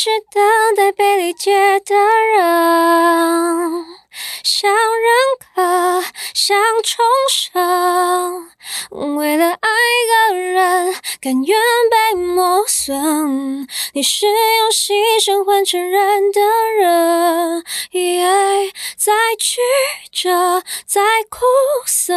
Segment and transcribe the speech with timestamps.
[0.00, 3.84] 是等待被理解的人，
[4.44, 8.48] 想认可，想重生，
[9.16, 11.58] 为了爱一个人，甘愿
[11.90, 13.66] 被磨损。
[13.92, 16.40] 你是用牺牲换承认的
[16.78, 17.64] 人，
[18.96, 19.60] 再曲
[20.12, 21.40] 折，再苦
[21.86, 22.14] 涩，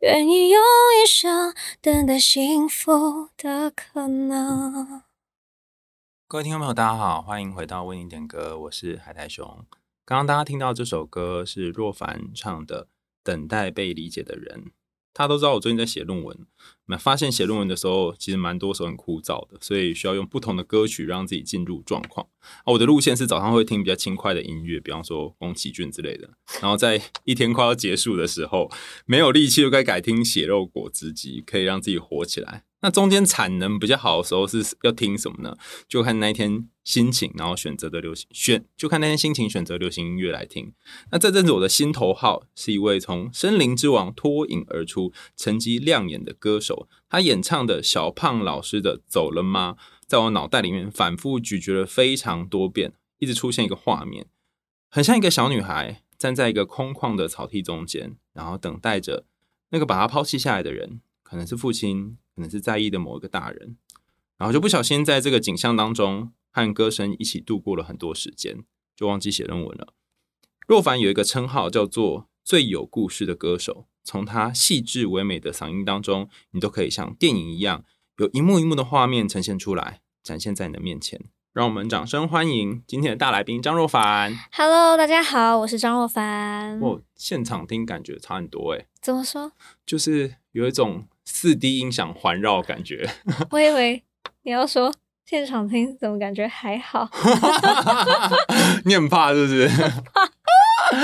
[0.00, 0.62] 愿意用
[1.02, 5.02] 一生等待幸福的可能。
[6.30, 9.64] 各位听众朋友，大家好，欢迎回到为你点歌，我是海苔熊。
[10.04, 12.84] 刚刚大家听到这首歌是若凡唱的
[13.24, 14.64] 《等待被理解的人》。
[15.14, 16.46] 大家都知道我最近在写论文，
[16.88, 22.28] 那发现写论文的时候其实蛮多时候很枯燥的，所以需要用不同的歌曲让自己进入状况。
[22.42, 26.28] 啊，我的路线是早上会听比较轻快的音乐，比方说宫崎骏之类的，
[26.60, 28.70] 然后在一天快要结束的时候，
[29.06, 32.64] 没有力气就该改听血肉果汁机，可以让自己活起来。
[32.80, 35.56] 那中间产能比较好的时候是要听什么呢？
[35.88, 40.72] 就看那一天心情，然后选择的流行选，就看那天心情选择流行音乐来听。
[41.10, 49.74] 那这阵子我的心头号是一位从森林之王脱颖而出、成绩亮眼的歌手，他演唱的小胖老师的《走了吗》
[50.06, 54.26] 在我脑袋里面反复咀嚼了非常多遍，一直出现一个画面，
[54.88, 59.26] 很像一个小女孩站在一个空旷的草地中间，然后等待着
[59.70, 62.16] 那个把她抛弃下来的人，可能是父亲。
[62.38, 63.76] 可能是在意的某一个大人，
[64.36, 68.62] 然后就不小心在这个景象当中和歌声一起度过了很多时间，
[68.94, 69.92] 就忘记写论文了。
[70.68, 77.84] 若凡有一个称号叫做最有故事的歌手，从他细致唯美的嗓音当中，你都可以像电影一样，
[78.18, 81.20] 有一幕一幕的画面呈现出来，展现在你的面前。
[81.52, 84.32] 让我们掌声欢迎今天的大来宾张若凡。
[84.52, 86.78] Hello，大家好，我是张若凡。
[86.78, 88.86] 哦，现场听感觉差很多诶。
[89.02, 89.50] 怎么说？
[89.84, 91.08] 就是有一种。
[91.30, 93.06] 四 D 音响环绕感觉，
[93.52, 94.02] 我以为
[94.44, 94.92] 你要说
[95.26, 97.06] 现场听怎么感觉还好，
[98.86, 99.68] 你很怕是不是？
[99.68, 100.24] 怕。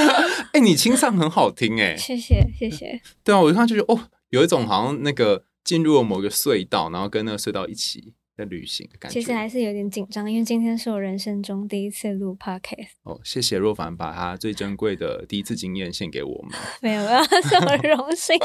[0.53, 3.01] 哎、欸，你清唱很好听哎，谢谢谢谢。
[3.23, 8.15] 对啊，我一看就觉得哦，有一种好像那个进入了某个隧道，然后跟那个隧道一起。
[8.37, 12.91] 在旅行感觉，其实还是有点紧张，因为今天是我人生中第一次录 podcast。
[13.05, 16.59] 哦，谢谢若凡把他最珍贵的第一次经验献给我们。
[16.83, 18.37] 没有，没有，这么荣幸。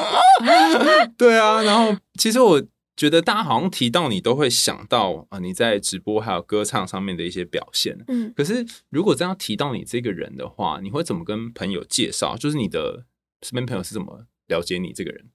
[1.18, 2.64] 对啊，然后其实我
[2.96, 7.98] 觉得大家好像提到你，都会想到啊，你在直播还有歌唱上面的一些表现。
[8.08, 12.38] 嗯，可是如果这样提到你这个人的话，你会怎么跟朋友介绍？
[12.38, 13.06] 就是你的
[13.42, 15.30] 身边朋友是怎么了解你这个人？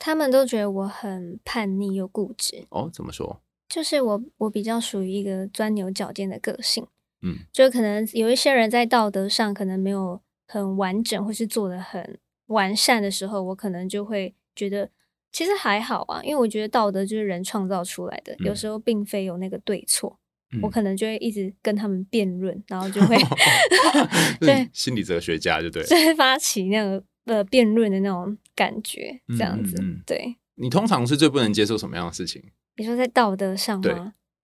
[0.00, 2.66] 他们都觉得我很叛逆又固执。
[2.70, 3.42] 哦，怎么说？
[3.70, 6.84] 就是我，我比较属于一个钻牛角尖的个性，
[7.22, 14.90] 嗯，就可能有一些人在道德上可能没有很完整，或是做的很完善的时候，我可能就会觉得
[15.30, 20.18] 其实还好啊，因为我觉得道德就是人创造出来的，嗯、有时候并非有那个对错，
[20.52, 23.16] 嗯、我可能就会一直跟他们辩论，然后就会
[24.40, 30.02] 对心理哲学家就对，就会发起那个呃辩论的那种感觉，这样子，嗯嗯嗯。
[30.04, 30.36] 对。
[30.56, 32.42] 你通常是最不能接受什么样的事情？
[32.80, 33.82] 你说在道德上吗？
[33.82, 33.94] 对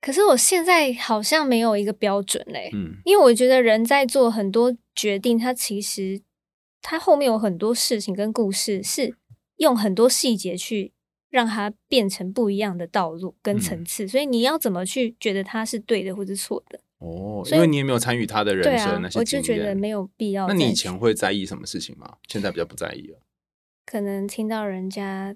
[0.03, 2.69] 可是我现在好像没有一个标准嘞。
[2.75, 6.21] 嗯，因为我觉得人在做很多决定，他其实
[6.83, 9.17] 他后面有很多事情跟故事，是
[9.57, 10.93] 用很多细节去
[11.31, 14.05] 让它变成不一样的道路跟层次。
[14.05, 16.79] 嗯、所以你要怎么去觉得他是对的或是错的？
[16.99, 20.47] 哦，因为你也没有参与他的人生，啊、那些我就觉得没有必要。
[20.47, 22.19] 那你以前会在意什么事情吗？
[22.29, 23.19] 现在比较不在意了。
[23.87, 25.35] 可能听到人家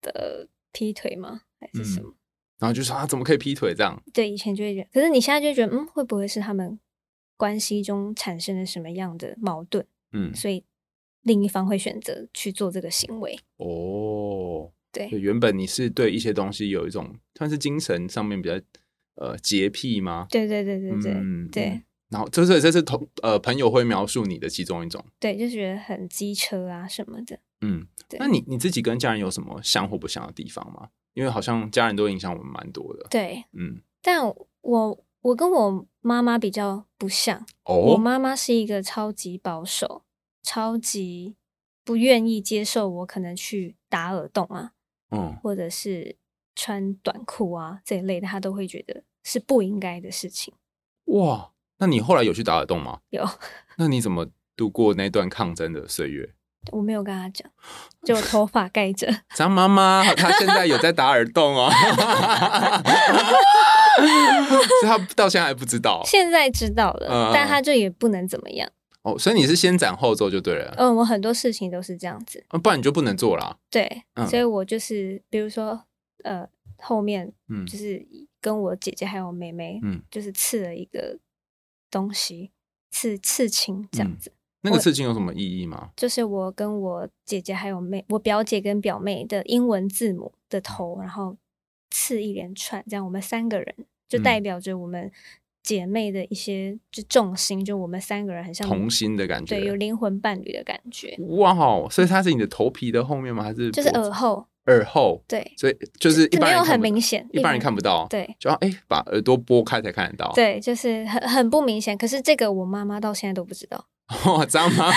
[0.00, 1.40] 的劈腿吗？
[1.58, 2.10] 还是什么？
[2.10, 2.14] 嗯、
[2.58, 4.02] 然后就说啊，怎么可以劈腿这样？
[4.12, 6.78] 对，以前就会觉得，可是你现在就觉得，嗯，会不会是他们
[7.38, 9.86] 关系中产生了什么样的矛盾？
[10.12, 10.62] 嗯，所以
[11.22, 13.38] 另一方会选择去做这个行为。
[13.56, 18.60] 哦，对，原本你是对一些东西有一种算是精神上面比较
[19.14, 20.26] 呃洁癖吗？
[20.28, 21.80] 对对对对对，嗯、对。
[22.10, 27.40] 然后这是这是同呃朋友会描述你的其中一种，对，就是觉得很机车啊什么的。
[27.60, 27.86] 嗯，
[28.18, 30.88] 那你你自己跟家人有什么像或不像的地方吗？
[31.14, 34.22] 因为好像家人都影响我们蛮多的，对，嗯，但
[34.60, 40.04] 我我跟我妈妈比较不像，哦，我妈妈是一个超级保守、
[40.42, 41.36] 超级
[41.82, 44.72] 不愿意接受我可能去打耳洞啊，
[45.10, 46.16] 嗯，或者是
[46.54, 50.52] 穿短裤啊这一类的，她都会觉得是不应该的事情。
[51.06, 53.00] 哇，那你后来有去打耳洞吗？
[53.08, 53.26] 有。
[53.78, 56.34] 那你怎么度过那段抗争的岁月？
[56.72, 57.48] 我没有跟他讲，
[58.04, 59.08] 就头发盖着。
[59.34, 61.70] 张妈妈，她现在有在打耳洞哦，
[64.82, 66.02] 她到现在还不知道。
[66.04, 68.68] 现在知道了，嗯、但她就也不能怎么样。
[69.02, 70.74] 哦，所以你是先斩后奏就对了。
[70.76, 73.56] 嗯，我很多事情都是这样子，啊、不然你就不能做了。
[73.70, 75.80] 对，嗯、所以我就是，比如说，
[76.24, 76.44] 呃，
[76.78, 77.32] 后面
[77.66, 78.04] 就是
[78.40, 81.18] 跟我姐姐还有妹妹，嗯，就是刺了一个
[81.88, 82.50] 东西，
[82.90, 84.30] 刺刺青这样子。
[84.30, 84.35] 嗯、
[84.66, 85.90] 那个刺青有什么意义吗？
[85.96, 91.36] 就是我跟我姐姐还有妹，我表姐跟表妹的英文字母的头，然后
[91.90, 93.74] 刺一连串，这样我们三个人
[94.08, 95.10] 就代表着我们
[95.62, 101.16] 姐妹的一些就重心，就我们三个人很像同心的感觉，对，有灵魂伴侣的感觉。
[101.38, 103.44] 哇哦，所以它是你的头皮的后面吗？
[103.44, 104.46] 还是就是耳后？
[104.66, 111.96] 耳后，对，所以就是一般没有很明显，一般人看不到，对，就要哎、欸、把耳朵拨开才看得到，对，就是很很不明显。
[111.96, 113.86] 可是这个我妈妈到现在都不知道，
[114.24, 114.90] 哇，这样吗？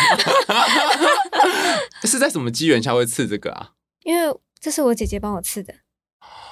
[2.03, 3.73] 是在什么机缘下会刺这个啊？
[4.03, 5.73] 因为这是我姐姐帮我刺的，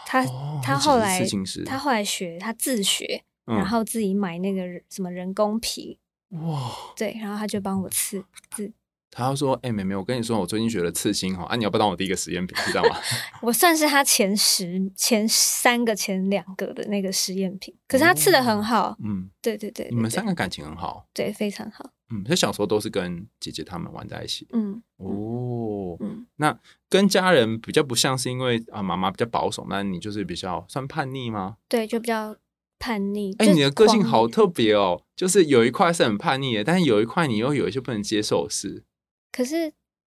[0.06, 0.24] 她
[0.64, 1.26] 她、哦、后来
[1.66, 6.00] 她后来学，她自学，然后自己买那个什么人工皮，
[6.30, 8.24] 哇，对，然后她就帮我刺
[8.56, 8.72] 刺。
[9.10, 12.96] 他要说：“哎、欸，妹妹，我跟你说，我最近学了刺青哈，啊，你要不要当我第一个实验品，知道吗？
[13.42, 17.74] 我算是他前十、前三个、前两个的那个实验品。
[17.88, 21.90] 可是他刺的很好，嗯，对对对，对，对，你们三个感情很好，对，非常好。
[22.10, 26.58] 嗯，他小时候都是跟姐姐他们玩在一起，嗯，哦，嗯，那
[26.90, 31.58] 跟家人比较不像是因为啊，妈妈比较保守，那你就是比较算叛逆吗？
[31.68, 32.36] 对，就比较
[32.80, 33.36] 叛逆。
[33.40, 38.84] 哎、欸，你的个性好特别哦，就是有一块是很叛逆的，但是有一块你又有一些不能接受的事。
[39.32, 39.74] 可是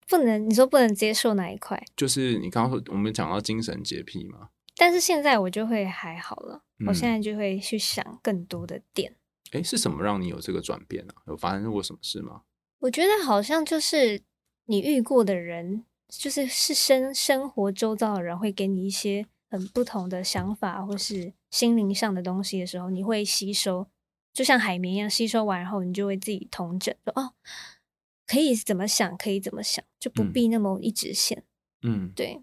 [0.08, 1.82] 不能，你说不能接受哪一块？
[1.94, 4.48] 就是你刚刚说我们讲到精神洁癖嘛。
[4.76, 9.14] 但是现在我就会还好了，嗯、我现在就会去想更多的点。
[9.52, 11.22] 哎，是什么让你有这个转变呢、啊？
[11.28, 12.42] 有发生过什么事吗？
[12.80, 14.20] 我觉得好像就是
[14.66, 23.86] 你遇过的人，就是是生生活周遭的人，会给你一些很不同的想法，或是心灵上的东西的时候，你会吸收，
[24.32, 27.34] 就像海绵一样，吸收完然后你就会自己统整说哦。
[28.24, 31.44] 可以怎么想，可以怎么想，就不必那么一直线。
[31.82, 32.40] 嗯，对。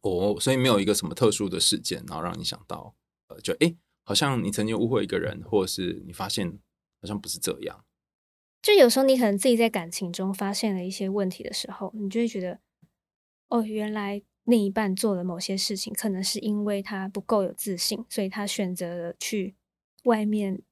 [0.00, 2.96] 哦，所以没有一个什么特殊的事件，然后让你想到，
[3.28, 6.48] 呃，就哎，好像你曾经误会一个人，或者是你发现
[7.00, 7.84] 好像不是这样。
[8.62, 12.60] 就有时候你可能自己在感情中发现了一些问题的时候，你就会觉得，
[13.48, 19.56] 哦，原来另一半做了某些事情，可能是因为他不够有自信，所以他选择了去
[20.04, 20.62] 外面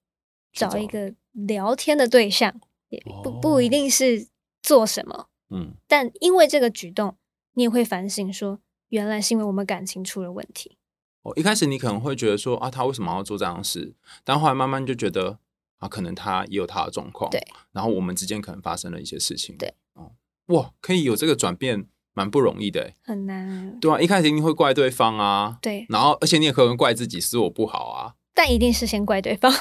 [0.52, 4.28] 找一个聊天的对象，也不不一定是。
[4.62, 5.26] 做什么？
[5.50, 7.16] 嗯，但因为这个举动，
[7.54, 10.78] 你也会反省说，原来是因为我们感情出了问题。
[11.22, 13.94] 哦，一开始你可能会觉得说啊，他为什么要做这样的事？
[14.24, 15.38] 但后来慢慢就觉得
[15.78, 17.30] 啊，可能他也有他的状况。
[17.30, 17.40] 对，
[17.72, 19.56] 然后我们之间可能发生了一些事情。
[19.56, 20.12] 对，哦，
[20.46, 23.78] 哇，可以有这个转变，蛮不容易的，很难。
[23.80, 25.58] 对啊，一开始一定会怪对方啊。
[25.62, 28.14] 对，然后而且你也可能怪自己是我不好啊。
[28.34, 29.52] 但一定是先怪对方，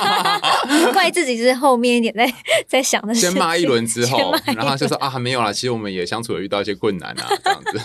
[0.92, 2.32] 怪自己是后面一点在
[2.66, 3.20] 在想的事。
[3.20, 7.78] 先骂一轮之后，然后就说啊，没有啦，其实我们也相处有，遇到一些困难啊， 这样子，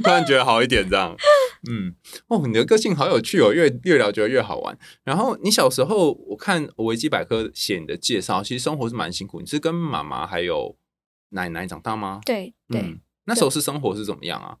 [0.00, 1.16] 突然觉得好一点，这样。
[1.68, 1.94] 嗯，
[2.28, 4.78] 哦，你的个性好有趣哦，越越聊觉得越好玩。
[5.02, 9.40] 然后你小时候，我看维基百科写你的介绍，其实生活是蛮辛苦。
[9.40, 10.76] 你是跟妈妈还有
[11.30, 12.20] 奶奶长大吗？
[12.24, 14.58] 对对、嗯，那时候是生活是怎么样啊？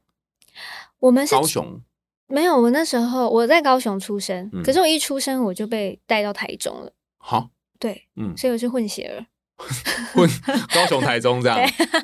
[1.00, 1.82] 我们是高雄。
[2.28, 6.92] 没有，我那时候我在高雄出生，嗯、可是我一出生我就被带到台中了。
[7.18, 9.26] 好，对，嗯，所以我是混血儿，
[10.12, 10.28] 混
[10.74, 11.58] 高雄台中这样。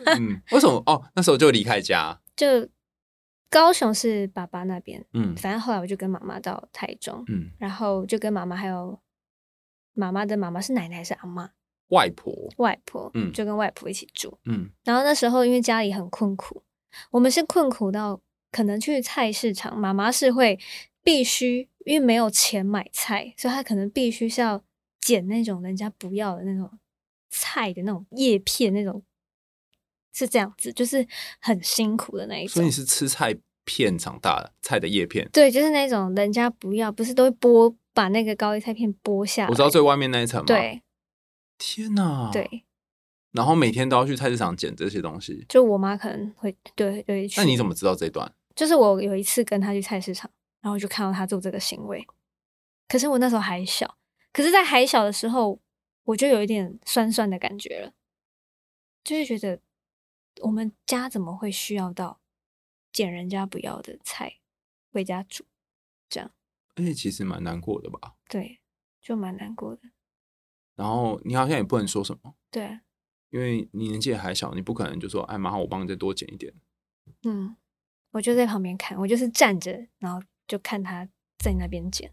[0.06, 0.80] 嗯，为什么？
[0.86, 2.68] 哦，那时候就离开家，就
[3.50, 8.98] 高雄是爸爸那边，嗯，反正后来我就跟妈妈到台中，嗯，然后就跟妈妈还有
[9.94, 11.50] 妈妈的妈妈是奶奶还是阿妈？
[11.88, 16.62] 外婆，外婆，嗯，就跟外婆一起住，嗯，然后那时候因为家里很困苦，
[17.10, 18.20] 我们是困苦到。
[18.52, 20.56] 可能去菜市场，妈妈是会
[21.02, 24.62] 必须，因为没有钱买菜，所以她可能必须是要
[25.00, 26.70] 捡那种人家不要的那种
[27.30, 29.02] 菜的那种叶片，那种
[30.12, 31.04] 是这样子，就是
[31.40, 32.54] 很辛苦的那一种。
[32.54, 35.28] 所以你是吃菜片长大的，菜的叶片？
[35.32, 39.48] 对，就是那种人家不要，不是都会剥，把那个高丽菜片剥下来。
[39.48, 40.46] 我知道最外面那一层吗？
[40.46, 40.82] 对。
[41.58, 42.28] 天哪！
[42.32, 42.64] 对。
[43.30, 45.46] 然后每天都要去菜市场捡这些东西。
[45.48, 47.26] 就我妈可能会对对。
[47.36, 48.30] 那你怎么知道这段？
[48.54, 50.30] 就是我有一次跟他去菜市场，
[50.60, 52.06] 然后就看到他做这个行为。
[52.88, 53.96] 可是我那时候还小，
[54.32, 55.60] 可是，在还小的时候，
[56.04, 57.94] 我就有一点酸酸的感觉了，
[59.02, 59.60] 就是觉得
[60.42, 62.20] 我们家怎么会需要到
[62.92, 64.40] 捡人家不要的菜
[64.92, 65.44] 回家煮，
[66.10, 66.30] 这样。
[66.74, 68.16] 而且其实蛮难过的吧？
[68.28, 68.60] 对，
[69.00, 69.82] 就蛮难过的。
[70.74, 72.80] 然后你好像也不能说什么，对，
[73.30, 76.52] 因为你年纪也还小，你不可能就说：“哎，妈好，我帮你再多捡一点。”
[77.24, 77.56] 嗯。
[78.12, 82.12] 我就在旁边看，我就是站着，然后就看他在那边剪。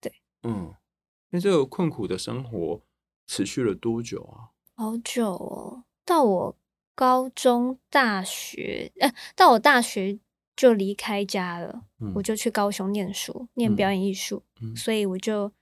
[0.00, 0.74] 对，嗯，
[1.30, 2.82] 那这个困苦的生活
[3.26, 4.50] 持续了多久啊？
[4.76, 6.56] 好久哦，到我
[6.94, 10.18] 高中、大学，呃，到我大学
[10.56, 15.52] 就离开家了，嗯、我就去高雄念书，念表演艺术，嗯、所以我就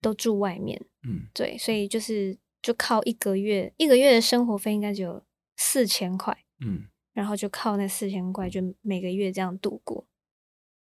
[0.00, 0.80] 都住外面。
[1.02, 5.22] 嗯，对，所以就是就靠一个月，一个月的生活费应该只有
[5.56, 6.36] 四千块。
[6.60, 10.06] 嗯，然后就靠那四千块，就每个月这样度过。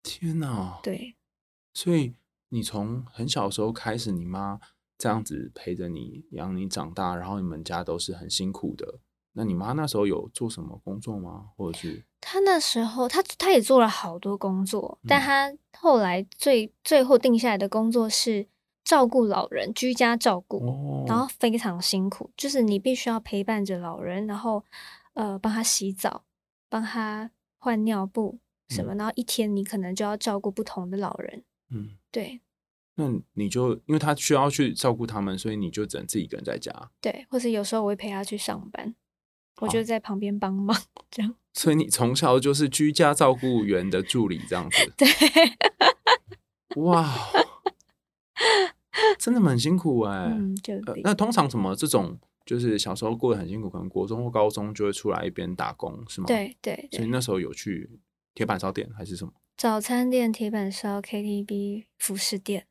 [0.01, 0.79] 天哪！
[0.81, 1.17] 对，
[1.75, 2.15] 所以
[2.51, 4.61] 你从很小的时候开始，你妈
[4.97, 9.01] 这样子陪着你养你长大，然后你们家都是很辛苦的。
[9.33, 11.49] 那你妈那时候有做什么工作吗？
[11.57, 18.47] 或者是她那时候，她她也做了好多工作，嗯、但她后来最最后定下来的工作是
[18.85, 24.65] 照顾老人，居家照顾，哦、然后非常辛苦，就是你必须要陪伴着老人，然后
[25.21, 26.25] 呃帮他洗澡，
[26.69, 31.45] 帮他换尿布什么，嗯、然后一天你可能就要照顾不同的老人。
[31.71, 32.41] 嗯，对。
[32.97, 36.91] 那你就因为他需要去照顾他们，所以你就只能自己一个人在家。
[37.01, 38.95] 对，或者有时候我会陪他去上班。
[39.61, 40.75] 我就在旁边帮忙，
[41.11, 41.35] 这样。
[41.53, 44.93] 所以你从小就是居家照顾员的助理，这样子。
[44.97, 45.07] 对。
[46.77, 47.15] 哇，
[49.19, 50.29] 真的蛮辛苦哎。
[50.31, 52.19] 嗯，就、呃、那通常什么这种，
[52.51, 56.27] 就是小时候过得很辛苦，可能国中或高中就会出来一边打工，是吗？
[56.27, 56.89] 对对。
[56.91, 57.89] 所以那时候有去
[58.35, 59.33] 铁板烧店还是什么？
[59.57, 62.67] 早餐店、铁板烧、KTV、服饰店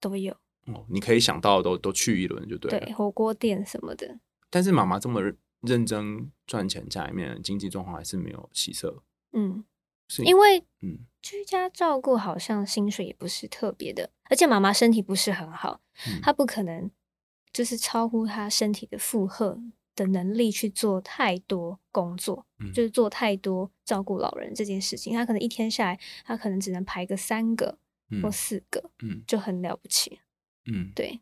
[0.00, 0.32] 都有。
[0.64, 2.86] 哦，你可以想到的都都去一轮就对了。
[2.86, 4.18] 对，火锅店什么的。
[4.48, 5.20] 但是妈妈这么。
[5.62, 9.02] 认真赚钱，家里面经济状况还是没有起色。
[9.32, 9.64] 嗯，
[10.06, 16.88] 是因为嗯，居家照顾好像薪水也不是特别的，而且妈妈身体不是很好，嗯、她不可能
[17.52, 19.60] 就是超乎他身体的负荷
[19.94, 25.12] 的能力去做太多工作，嗯、就是做太多照顾老人这件事情。
[25.12, 27.78] 他可能一天下来，他可能只能排个三个
[28.22, 30.20] 或四个，嗯，就很了不起。
[30.72, 31.20] 嗯，对，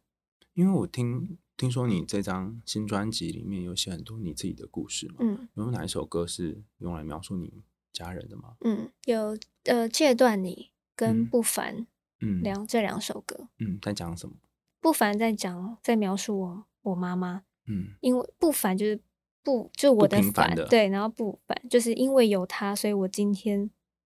[0.55, 1.39] 因为我听。
[1.57, 5.15] 听说你这张新专辑里面有写很多你自己的故事嘛？
[5.21, 7.63] 嗯，有没有哪一首歌是用来描述你
[7.95, 8.57] 家人的吗？
[8.61, 11.87] 嗯，有呃，戒断你跟不凡，
[12.21, 14.37] 嗯，两这两首歌，嗯，在讲什么？
[14.81, 19.01] 不凡在讲，在描述我我妈妈，嗯，因为不凡就是
[19.43, 23.71] 不就我的凡，的对，然后不凡就是因为有他，所以我今天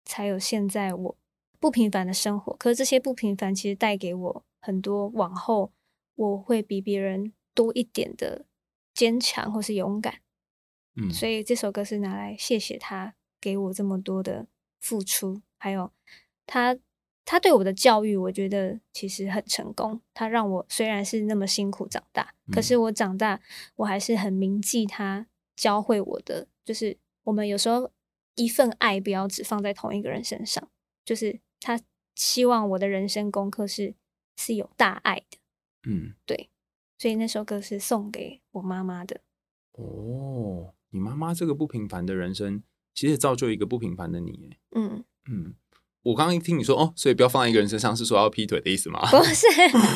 [0.06, 1.18] 才有现在我
[1.60, 2.56] 不平凡的生活。
[2.58, 5.72] 可是这些不平凡其实带给我很多往后。
[6.16, 8.46] 我会比别人多一点的
[8.94, 10.20] 坚强或是勇敢，
[10.96, 14.46] 嗯，所以这首歌是拿来谢谢他给我这么多的
[14.80, 15.92] 付出，还有
[16.46, 16.78] 他
[17.24, 20.02] 他对我的教育，我觉得其实很成功。
[20.14, 23.40] 他让我虽然是那么辛苦长大，嗯，可是我长大
[23.76, 27.92] 我还是很铭记他教会我的，就是我们有时候
[28.36, 30.70] 一份爱不要只放在同一个人身上，
[31.06, 31.80] 就是他
[32.16, 33.96] 希望我的人生功课是
[34.38, 35.38] 是有大爱的。
[35.84, 36.50] 嗯，对，
[36.98, 39.22] 所以那首歌是送给我妈妈的。
[39.74, 42.62] 哦，你妈妈这个不平凡的人生，
[42.94, 44.58] 其实也造就一个不平凡的你。
[44.76, 45.56] 嗯嗯，
[46.04, 49.00] 我刚刚一听你说哦，所以不要放在一个人身上，是说要劈腿的意思吗？
[49.12, 49.46] 不是，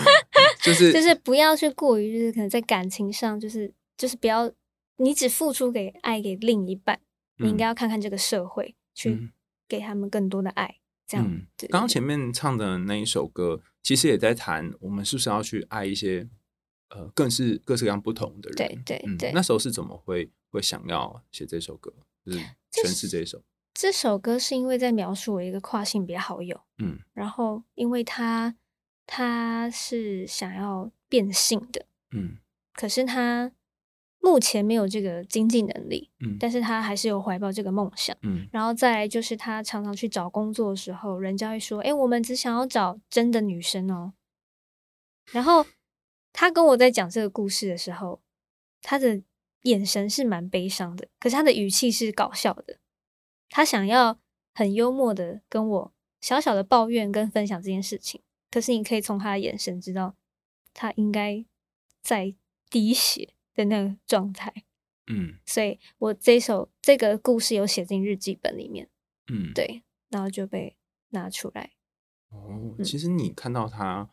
[0.61, 4.51] 就是就是不要去过于，就是可能在感情上，就是就是不要
[4.97, 6.99] 你只付出给爱给另一半，
[7.39, 9.31] 嗯、你应该要看看这个社会，去
[9.67, 10.75] 给他们更多的爱。
[11.07, 16.27] 这样，嗯，刚刚前面唱的那一首歌，其实也在谈我们是不是要去爱一些，
[16.89, 18.55] 呃，更是各式各样不同的人。
[18.55, 19.33] 对对对、嗯。
[19.33, 21.93] 那时候是怎么会会想要写这首歌，
[22.25, 22.39] 就是
[22.71, 23.43] 诠释这一首
[23.75, 23.91] 这？
[23.91, 28.55] 首歌是因为在描述我一个跨性别好友，嗯，然后因为他
[29.05, 32.37] 他是想要变性的，嗯，
[32.73, 33.51] 可是他。
[34.21, 44.13] 目前没有这个经济能力，嗯，但是他还是有怀抱这个梦想，嗯，然后再来就是他常常去找工作的时候，人家会说，哎，我们只想要找真的女生哦。
[45.31, 45.63] 然后
[46.33, 48.19] 他跟我在讲这个故事的时候，
[48.81, 49.21] 他的
[49.61, 52.79] 眼神是蛮悲伤的，可是他的语气是搞笑的，
[53.49, 54.19] 他想要
[54.53, 60.15] 很幽默的跟我小小的抱怨跟分享这件事情，可是你可以从他的眼神知道，
[60.73, 61.45] 他应该
[62.01, 62.35] 在
[62.69, 63.31] 滴血。
[63.57, 64.53] 的那个状态，
[65.07, 68.89] 嗯，所以我这首这个故事有写进日记本里面，
[69.31, 70.75] 嗯，对，然后就被
[71.11, 71.71] 拿出来。
[72.31, 74.09] 哦，其实你看到他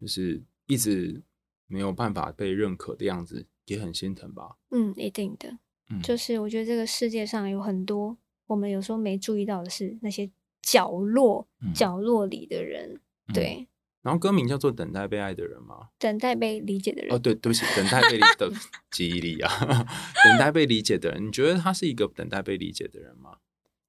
[0.00, 1.22] 就是一直
[1.68, 4.56] 没有办法被认可的样子，也很心疼吧？
[4.70, 5.60] 嗯，一定的，
[5.90, 10.30] 嗯，就是我觉得这个世界上有很多我们有时候没注意到的是那些
[10.62, 13.00] 角落、嗯、角落里的人，
[13.32, 13.56] 对。
[13.60, 13.66] 嗯
[14.06, 15.88] 然后歌名叫做《等待被爱的人》吗？
[15.98, 17.12] 等待被理解的人。
[17.12, 18.48] 哦，对，对不起，等待被理的
[18.92, 19.50] 记忆力啊，
[20.22, 23.38] 等待被理解的人，你觉得他是一个等待被理解的人吗？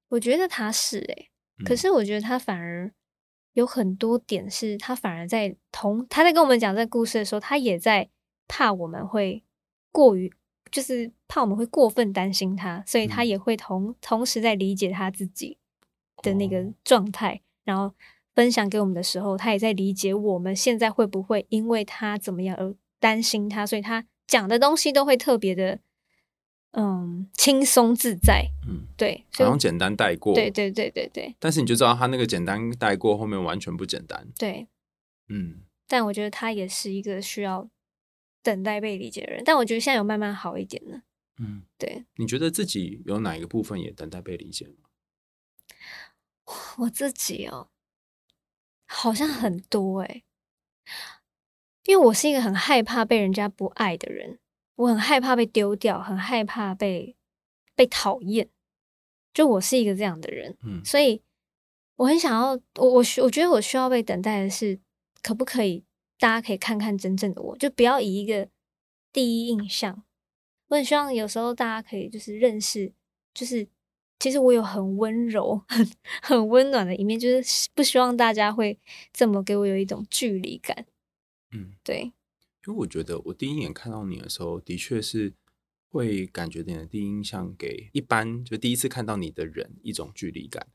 [0.10, 1.30] 我觉得他是哎、
[1.64, 2.92] 可是我觉得他反而
[3.54, 8.10] 有很多点是，他反而在同他在跟我们讲这个故事的时候，他也在
[8.48, 9.44] 怕我们会
[9.92, 10.34] 过于，
[10.72, 15.58] 就是怕我们会过分担心他，所以他也会同、嗯、同时在理解他自己。
[16.24, 17.94] 的那个状态，然后
[18.34, 25.80] 分享给我们的时候，他也在理解我们现在会不会因为他怎么样而担心他，所以他讲的东西都会特别的。
[26.72, 31.36] 嗯，轻松自在，嗯，对，好像简单带过，对对对对对。
[31.40, 34.68] 但是你就知道他那个简单带过后面完全不简单，对，
[35.30, 35.62] 嗯。
[35.88, 37.70] 但我觉得他也是一个需要
[38.42, 41.02] 等待被理解的人，但我觉得现在有慢慢好一点了，
[41.40, 42.06] 嗯，对。
[42.16, 44.90] 你觉得自己有哪一个部分也等待被理解吗？
[46.80, 47.70] 我自己哦，
[48.86, 50.24] 好像很多哎，
[51.86, 54.40] 因为我是一个很害怕被人家不爱的人。
[54.76, 57.18] 我很害怕被丢掉，很害怕被
[57.76, 58.50] 被讨厌。
[59.34, 61.24] 就我是一个这样的人，嗯，所以
[61.96, 64.80] 我很想要，我我需我觉得我需要被等待的是，
[65.22, 65.84] 可不可以
[66.20, 68.50] 大家可以看看真正的我，就不要以一个
[69.12, 70.04] 第一印象。
[70.68, 72.92] 我很希望有时候大家可以就是认识，
[73.34, 73.68] 就是
[74.20, 75.90] 其实我有很温柔、很
[76.22, 78.80] 很温暖的一面，就是不希望大家会
[79.14, 80.86] 这么给我有一种距离感。
[81.52, 82.12] 嗯，对。
[82.68, 85.34] 因为我觉得我第一眼看到你的时候，的确是
[85.90, 90.68] 会感觉你的第一印象给一般就第一次看到你的人一种距离感。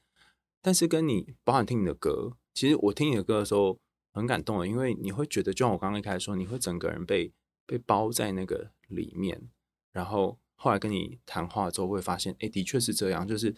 [0.63, 3.79] 但是跟你包含听你的歌，其实我听你的歌的时候
[4.15, 7.31] 很感动的，因为你会觉得，就像我刚刚一开始说，你会整个人被
[7.67, 9.51] 被包在那个里面。
[9.93, 13.55] 然后后来跟你谈话之后，会发现，哎，的确是这样，就是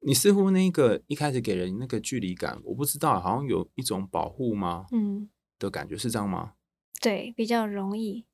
[0.00, 4.86] 你似乎那个一开始给人那个距离感，我不知道，好像有一种保护吗？
[4.92, 6.54] 嗯，的感觉是这样吗？
[7.00, 8.24] 对，比较容易。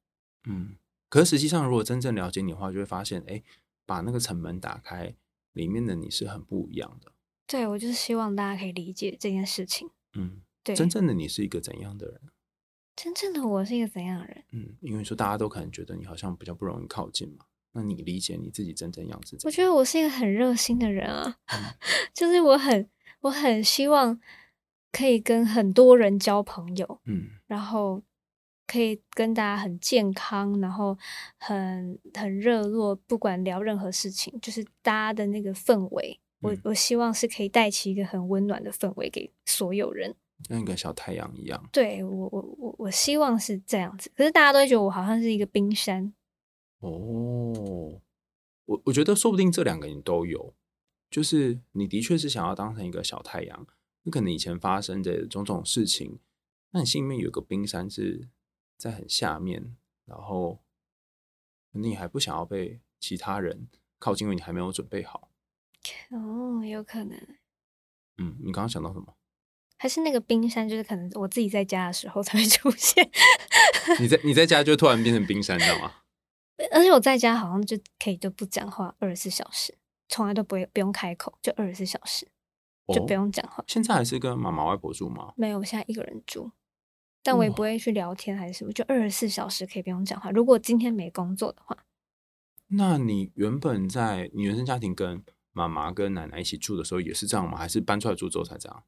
[0.44, 0.76] 嗯，
[1.08, 3.42] 可是实际上，如果真正了解你的话，就会发现，哎，
[3.86, 5.14] 把那个城门打开，
[5.52, 7.12] 里面的你是很不一样的。
[7.46, 9.90] 对，我就是希望大家可以理解这件事情。
[10.14, 12.20] 嗯，对，真正的你是一个怎样的人？
[13.00, 14.44] 真正的我是一个怎样的人？
[14.50, 17.44] 嗯，因为说大家都可能觉得你好像比较不容易靠近嘛。
[17.72, 19.38] 那你理解你自己真正样子？
[19.44, 21.62] 我觉得我是一个很热心的人啊，嗯、
[22.12, 22.90] 就是我很
[23.20, 24.20] 我很希望
[24.90, 27.00] 可以跟很多人交朋友。
[27.04, 28.02] 嗯，然后。
[28.70, 30.94] 可以跟大家很健康，然后
[31.38, 41.68] 很很热络，不管聊任何事情，就是大家的那个氛围，我我希望是可以带起一个很温暖的氛围给所有人，像一个小太阳一样。
[41.72, 46.12] 对，我我我我希望是这样子，可是大家都会觉得我好像是一个冰山。
[46.80, 48.00] 哦，
[48.66, 50.54] 我我觉得说不定这两个你都有，
[51.10, 53.66] 就是你的确是想要当成一个小太阳，
[54.02, 56.18] 那可能以前发生的种种事情，
[56.70, 58.28] 那你心里面有个冰山是。
[58.78, 60.62] 在很下面，然后
[61.72, 65.32] 你还不想要被其他人靠近，因为你还没有准备好。
[66.10, 67.18] 哦，有可能。
[68.18, 69.16] 嗯，你刚刚想到什么？
[69.78, 73.08] 还是那个冰山，就是可能我自己在家的时候才会出现。
[74.00, 75.92] 你在你在家就突然变成冰山，知道吗？
[76.72, 82.26] 而且我在家好像就可以就不讲话，二十四小时，从来都不会不用开口，就二十四小时
[82.92, 83.62] 就不用讲话。
[83.62, 85.32] 哦，现在还是跟妈妈外婆住吗？
[85.36, 86.50] 没有，我现在一个人住。
[87.22, 90.30] 但我也不会去聊天还是什么，就二十四小时可以不用讲话。
[90.30, 91.76] 如果今天没工作的话，
[92.68, 97.56] 那你原本在你原生家庭跟妈妈跟奶奶一起住的时候也是这样吗？
[97.56, 98.82] 还是搬出来住之后才这样？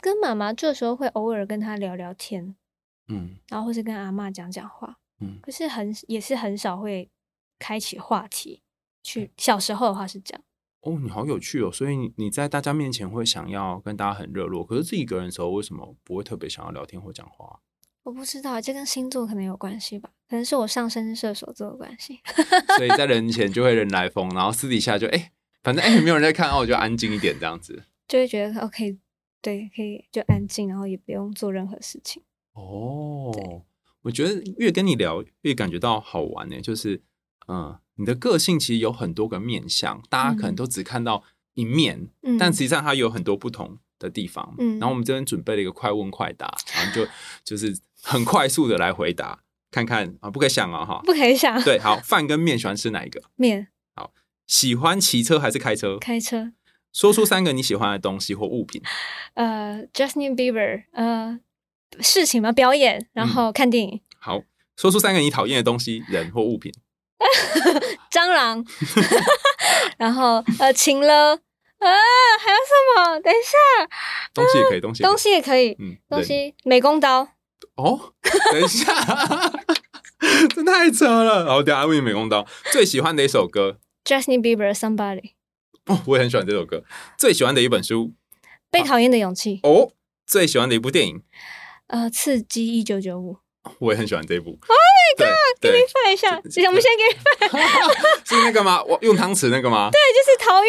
[0.00, 2.54] 跟妈妈住的时候会偶尔跟她聊聊天，
[3.08, 7.10] 嗯，然后或是跟阿妈讲讲话，嗯，可是很也是很少会
[7.58, 8.62] 开启话题。
[9.02, 10.42] 去小时候的话是这样。
[10.80, 11.70] 哦，你好有趣哦！
[11.70, 17.60] 所以你你在大家面前会想要跟大家很热络，可是自己一个人的时候为什么不会特别想要聊天或讲话？
[18.02, 20.10] 我不知道，这跟星座可能有关系吧？
[20.28, 22.18] 可能是我上升射手座的关系。
[22.76, 25.30] 所以在人前就会人来疯，然后私底下就哎、欸，
[25.62, 28.98] 反正哎、欸、没有人在看，哦，我就安静一点这样子，就会觉得 OK，
[29.46, 32.22] 对，可以就安静，然后也不用做任何事情。
[32.54, 33.32] 哦，
[34.02, 37.02] 我觉得越跟你聊越感觉到好玩呢，就是
[37.48, 37.78] 嗯。
[37.98, 44.54] 你的个性其实有很多个面向，大家可能都只看到一面，嗯、但实际上它有很多不同的地方。
[44.58, 47.08] 嗯，然后我们这边准备了一个快问快答，然后就
[47.42, 51.58] 就是很快速的来回答，看看啊，不可以想啊，哈，不可以想。
[51.62, 53.22] 对，好，饭跟面喜欢吃哪一个？
[53.36, 53.68] 面。
[53.94, 54.12] 好，
[54.46, 55.96] 喜欢骑车还是开车？
[55.98, 56.52] 开车。
[56.96, 58.80] 说出三个你喜欢的东西或物品。
[59.34, 61.38] 呃，Justin Bieber，呃，
[62.00, 62.50] 事情吗？
[62.52, 63.90] 表演，然后看电影。
[63.96, 64.42] 嗯、好，
[64.78, 66.72] 说出三个你讨厌的东西、人或物品。
[68.10, 68.64] 蟑螂，
[69.98, 71.88] 然后呃，情了，啊，
[72.40, 73.20] 还有什么？
[73.20, 73.88] 等一下，
[74.32, 77.28] 东西也可以，东西东西也可以，嗯，东西美工刀。
[77.76, 78.14] 哦，
[78.52, 78.94] 等一下，
[80.54, 81.44] 这太扯了。
[81.44, 85.32] 然后等下问你美工刀最喜欢的一首歌，Justin Bieber Somebody。
[85.86, 86.84] 哦，我也很喜欢这首歌。
[87.16, 88.12] 最喜欢的一本书，
[88.70, 89.60] 被讨厌的勇气。
[89.62, 89.92] 哦，
[90.26, 91.22] 最喜欢的一部电影，
[91.86, 93.38] 呃，刺激一九九五。
[93.80, 94.56] 我也很喜欢这一部。
[94.62, 94.74] 哎
[95.18, 95.60] my god！
[95.60, 96.36] 给你放一下，
[96.68, 97.60] 我们先给你翻。
[98.24, 98.82] 是那个吗？
[98.84, 99.90] 我用汤匙那个吗？
[99.92, 100.68] 对，就是陶玉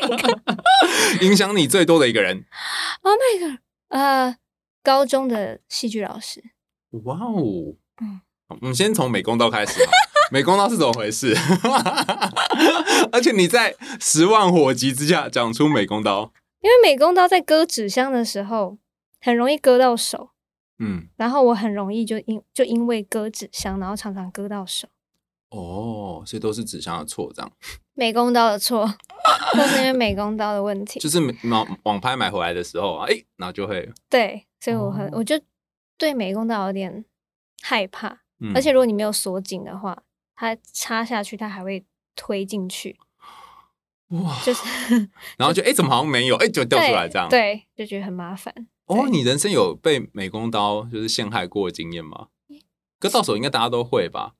[0.00, 0.42] 那个。
[1.26, 2.44] 影响你最多的一个人
[3.02, 3.58] ？Oh my god！
[3.88, 4.36] 呃，
[4.84, 6.42] 高中的戏剧老师。
[7.04, 7.74] 哇哦！
[8.00, 9.80] 嗯，我们先从美工刀开始。
[10.30, 11.34] 美工刀是怎么回事？
[13.12, 18.78] 而且你在十万火急之下讲出美工刀，因为美工刀在割纸箱的时候
[19.20, 20.30] 很容易割到手，
[20.78, 24.88] 嗯，然后我很容易就因就因为割纸箱，然后常常割到手。
[25.50, 27.50] 哦，所以都是纸箱的错，这样？
[27.94, 28.86] 美工刀的错，
[29.56, 31.00] 都是因为美工刀的问题。
[31.00, 35.40] 就是网网拍买回来的时候啊，哎，然后就会对，所以我很、哦、我就
[35.96, 37.04] 对美工刀有点
[37.62, 40.02] 害怕，嗯、而且如果你没有锁紧的话。
[40.40, 42.96] 它插下去，它还会推进去，
[44.10, 44.40] 哇！
[44.44, 44.62] 就是，
[45.36, 46.36] 然后就哎、欸，怎么好像没有？
[46.36, 48.54] 哎、欸，就掉出来这样，对，就觉得很麻烦。
[48.86, 52.28] 哦，你人生有被美工刀就是陷害过的经验吗？
[53.00, 54.34] 割到手应该大家都会吧？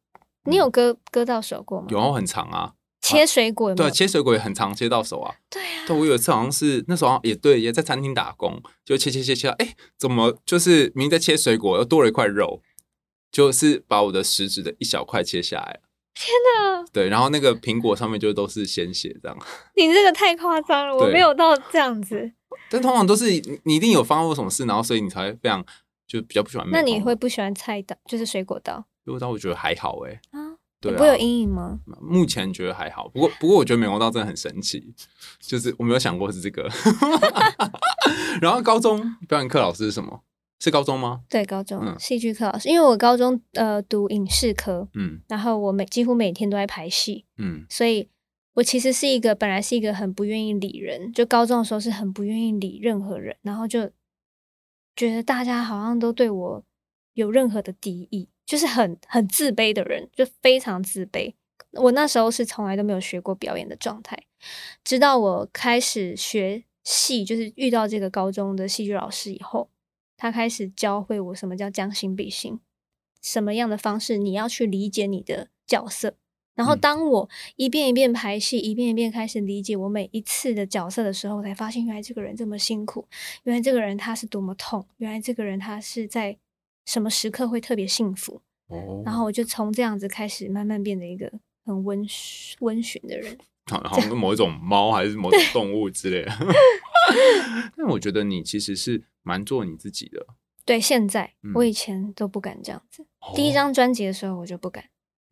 [0.45, 1.89] 你有割割到手过吗？
[1.91, 3.75] 有啊，很长啊，切水果？
[3.75, 5.35] 对，切水果也很长，切到手啊。
[5.51, 12.63] 对啊，对，我有一次好像是那时候也对，也在餐厅打工，就切切切切，哎、欸，怎么就是明明在切水果，又多了一块肉，
[13.33, 15.81] 就是把我的食指的一小块切下来。
[16.21, 16.85] 天哪！
[16.93, 19.39] 对，然后那个苹果上面就都是鲜血，这样。
[19.77, 22.33] 你这个太夸张了，我没有到这样子。
[22.69, 23.27] 但通常都是
[23.63, 25.65] 你一定有发生过什么事，然后所以你才会非常
[26.09, 26.69] 就比较不喜欢。
[26.73, 28.85] 那你会不喜欢菜刀，就是水果刀？
[29.05, 30.21] 水果刀我觉得还好哎。
[30.33, 31.79] 啊，对啊，不会有阴影吗？
[32.01, 34.93] 目前觉得还好，不过不过我觉得美工刀真的很神奇，
[35.41, 36.69] 就是我没有想过是这个。
[38.43, 40.21] 然后高中表演课老师是什么？
[40.61, 41.23] 是高中吗？
[41.29, 48.09] 对，高中戏剧课老师，因为我高中呃读影视科，嗯，然后我每几乎每天都在排戏，嗯，所以
[48.55, 53.89] 我其实是一个本来是一个很不愿意理人，就高中的时候是很不愿意理任何人，然后就
[54.97, 56.65] 觉得大家好像都对我
[57.15, 61.35] 有任何的敌意，就是很很自卑的人，就非常自卑。
[61.73, 64.19] 我那时候是从来都没有学过表演的状态，
[64.83, 69.71] 直到我开始学戏，就是遇到这个高中的戏剧老师以后。
[70.19, 72.59] 他开始教会我什么叫将心比心，
[73.23, 76.15] 什么样的方式你要去理解你的角色。
[76.57, 83.07] 然后当我一遍一遍排戏，一遍一遍开始理解我每一次的角色的时候，我才发现原来这个人这么辛苦，
[83.45, 86.37] 原来这个人他是多么痛，原来这个人他是在
[86.85, 88.43] 什么时刻会特别幸福。
[88.67, 91.31] 哦，然后我就从这样子开始慢慢变得一个
[91.65, 92.05] 很温
[92.59, 93.39] 温驯的人，
[93.71, 96.33] 好像是某一种猫还是某种动物之类的。
[97.77, 99.05] 但我觉得你其实是。
[99.29, 100.27] 蛮做你自己的，
[100.65, 103.03] 对，现在、嗯、我以前都不敢这样子。
[103.21, 104.83] 哦、第一张专辑的时候，我就不敢。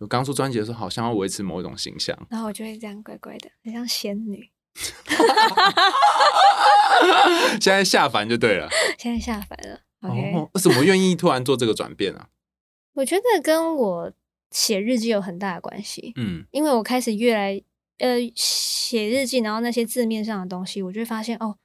[0.01, 4.51] 我刚出专辑的时候，好像要维持某一种形象，然后我就会这样乖乖的，很像仙女。
[7.59, 9.81] 现在下凡就对了， 现在下凡了。
[10.03, 12.29] OK，为什么愿意突然做这个转变、啊？
[12.93, 14.13] 我觉得跟我
[14.51, 16.13] 写日记有很大的关系。
[16.17, 17.63] 嗯，因为我开始越来
[17.97, 21.57] 呃写日记，然后那些字面上的东西，我就会发现哦。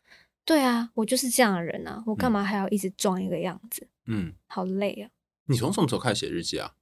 [0.52, 3.88] 对啊，我就是这样的人啊，我干嘛还要一直装一个样子？
[4.08, 5.10] 嗯，好累啊！
[5.46, 6.74] 你从什么时候开始写日记啊？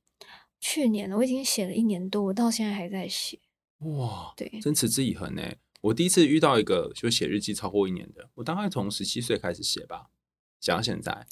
[0.60, 3.38] 去年了，我已经写了一年多，我到现在还在写。
[3.82, 5.43] 哇，对，真持之以恒呢。
[5.82, 10.08] 我第一次遇到一个就写日记超过一年的，我大概从十七岁开始写吧，
[10.60, 11.27] 写到现在。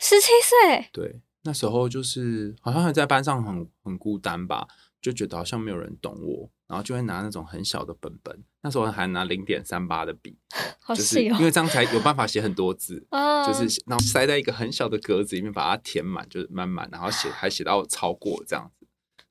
[0.00, 0.88] 十七岁？
[0.94, 4.66] 对，那时候就是好像还在班上很很孤单吧。
[5.00, 10.36] 就觉得好像没有人懂我，然后就会拿那种很小的本本，那时候还拿零点三八的笔，
[10.82, 18.86] 好哦，就是因为这样才有办法写很多字， 哦，就是然后塞在一个很小的格子里面，把它填满，就是满满，然后写还写到超过这样子。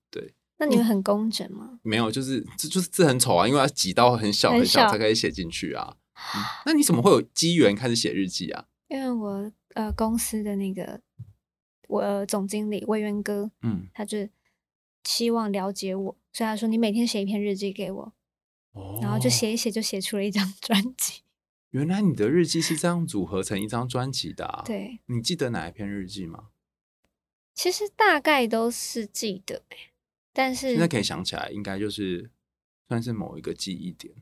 [0.10, 1.68] 对，那你们很工整吗？
[1.72, 5.98] 嗯，没有，就是这就是字很丑啊，因为要挤到很小很小才可以写进去啊，
[6.36, 6.42] 嗯。
[6.68, 8.66] 那你怎么会有机缘开始写日记啊？
[8.88, 11.02] 因为我呃公司的那个
[11.90, 14.30] 我、呃、总经理魏渊哥，嗯，他就。
[15.06, 18.14] 希望了解我，所以他说：“你每天写一篇日记给我。
[18.74, 21.22] 哦”然后就写一写，就写出了一张 专辑。
[21.70, 24.64] 原来你的日记是这样组合成一张专辑的啊？
[24.66, 26.50] 对，你记得哪一篇日记吗？
[27.54, 29.64] 其实大概都是记得，
[30.34, 32.32] 但是现在可以想起来，应该就是
[32.88, 34.14] 算是某一个记忆点。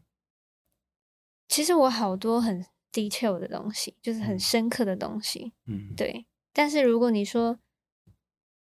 [1.47, 5.53] 其实我好多很 detail 的东西，就是很深刻的东西。
[5.65, 6.25] 嗯，对。
[6.51, 7.59] 但是如果你说，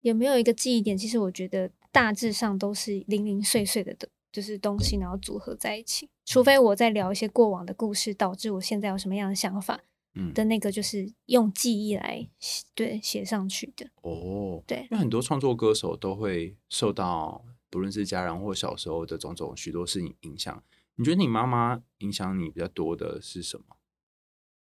[0.01, 0.97] 有没有一个记忆点？
[0.97, 6.09] 其实我觉得大致上都是零零碎碎的的，就是东西，然后组合在一起。
[6.25, 9.79] 除非我在聊一些过往的故事，导致我现在有什么样的想法，
[10.13, 12.29] 嗯，的那个就是用记忆来
[12.75, 13.89] 对写上去的。
[14.01, 20.63] 哦，对，因为很多创作歌手都会受到不论是家人或小时候的种种许多事情影响。
[20.95, 23.77] 你觉得你妈妈影响你比较多的是什么？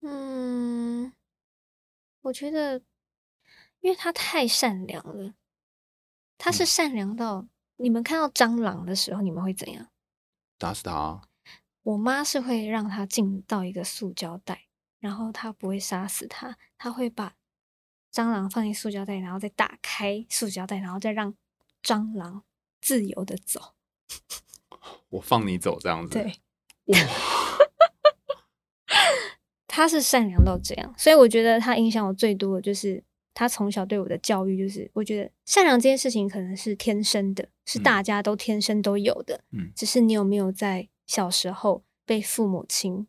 [0.02, 1.14] 嗯，
[2.24, 2.82] 我觉得。
[3.80, 5.34] 因为她太善良了，
[6.38, 9.88] 他是善良到、嗯、你们看到蟑螂的时候，你们会怎样？
[10.58, 11.22] 打死他。
[11.84, 14.66] 我妈是会让他进到一个塑胶袋，
[15.00, 17.36] 然后他不会杀死他，他会把
[18.12, 21.36] 蟑螂放进塑胶袋，然后再打开塑胶袋，然后再让
[21.84, 22.44] 蟑螂
[22.80, 23.74] 自由的走。
[25.10, 26.14] 我放你走这样子。
[26.14, 26.40] 对。
[26.86, 26.98] 哇。
[29.68, 43.08] 他是善良到这样，所以我觉得他影响我最多的就是他从小对我的教育，就是我觉得善良这件事情可能是天生的，是大家都天生都有的，嗯，只是你有没有在小时候被父母亲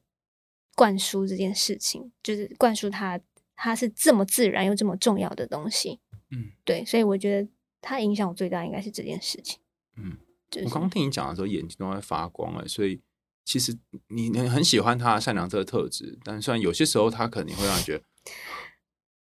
[0.75, 3.21] 灌输这件事情，就是灌输他
[3.55, 7.49] 他是这么自然又这么重要的东西，嗯，对，所以我觉得
[7.81, 9.59] 他影响我最大应该是这件事情，
[9.97, 10.17] 嗯，
[10.51, 13.01] 就是、我刚刚听你讲的时候眼睛都在发光了，所以。
[13.47, 13.77] 其实
[14.09, 18.05] 你你很喜欢他善良这个特质，但虽然有些时候他可能会让你觉得，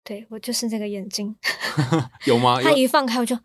[0.06, 1.34] 对我就是这个眼睛，
[2.26, 2.58] 有吗？
[2.62, 3.36] 他一放开我就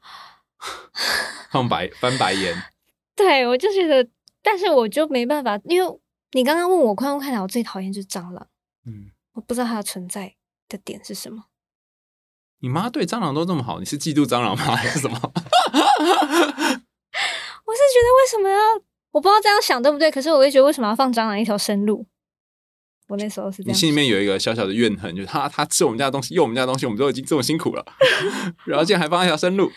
[1.50, 2.56] 放白翻白眼，
[3.16, 4.08] 对我就觉得，
[4.44, 6.00] 但是我就没办法，因为
[6.34, 8.48] 你刚刚问我宽宽看来，我最讨厌就是蟑螂，
[8.86, 10.36] 嗯，我不知道它的存在
[10.70, 11.46] 的点是什么。
[12.60, 14.76] 你妈对蟑螂都这么好，你是嫉妒蟑螂吗？
[14.78, 15.18] 还是什么？
[15.20, 15.42] 我是
[15.74, 15.80] 觉
[18.00, 18.60] 得为什么要？
[19.12, 22.06] 我不知道这样想对不对，可是我会觉得为什么要放蟑螂一条生路？
[23.12, 27.86] 我那时候是这样，你心里面有一个小小的怨恨，就是他他吃我们家的东西，用我们家的东西，我们都已经这么辛苦了，
[28.64, 29.70] 然后竟然还放一条生路，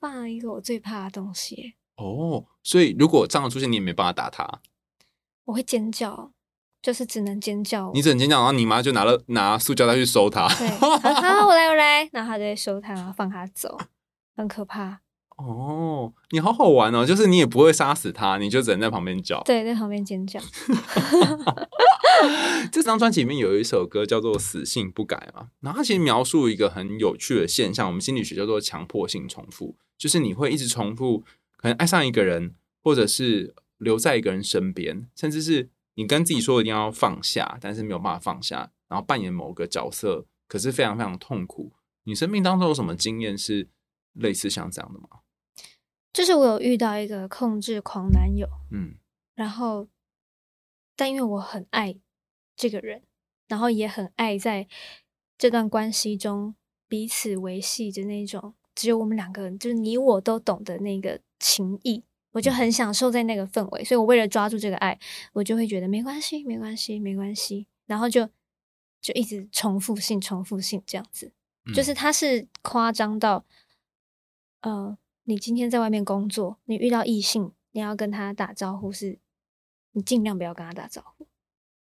[0.00, 1.74] 放了一个我最怕的东西。
[1.96, 4.60] 哦，所以如果蟑螂出现，你也没办法打它，
[5.44, 6.32] 我会尖叫，
[6.80, 7.90] 就是只能尖叫。
[7.92, 10.48] 你只能尖叫，然后你妈就拿了拿塑胶袋去收它。
[10.54, 10.88] 对，好，
[11.46, 13.76] 我来我来， 然后他就会收它，然后放它走，
[14.34, 15.00] 很可怕。
[15.38, 17.06] 哦，你好好玩哦！
[17.06, 19.40] 就是你也不会杀死他，你就只能在旁边叫。
[19.44, 20.40] 对，在旁边尖叫。
[22.72, 31.22] 这张专辑里面有一首歌叫做《死性不改》嘛，然后它其实描述一个很有趣的现象，我们心理学叫做强迫性重复，就是你会一直重复，
[31.56, 41.70] 可能爱上一个人，或者是留在一个人身边，甚至是你跟自己说一定要放下，但是没有办法放下，然后扮演某个角色，可是非常非常痛苦。
[42.02, 43.68] 你生命当中有什么经验是
[44.14, 45.17] 类似像这样的吗？
[46.12, 48.94] 就是我有遇到一个控制狂男友，嗯，
[49.34, 49.86] 然后，
[50.96, 51.96] 但因为我很爱
[52.56, 53.02] 这个人，
[53.46, 54.66] 然后也很爱在
[55.36, 56.56] 这段关系中
[56.88, 64.98] 彼此维系着那种只有我们两个人，就是你我都懂的那个情谊，我就很享受在那个氛围，所以我为了抓住这个爱，
[65.34, 68.26] 我就会觉得没关系，没关系，没关系，然后就
[69.00, 71.30] 就一直重复性、重复性这样子，
[71.74, 73.44] 就是他是夸张到，
[74.62, 74.98] 呃。
[75.28, 79.18] 你今天在外面工作，你遇到异性，你要跟他打招呼是，
[79.92, 81.26] 你尽量不要跟他打招呼，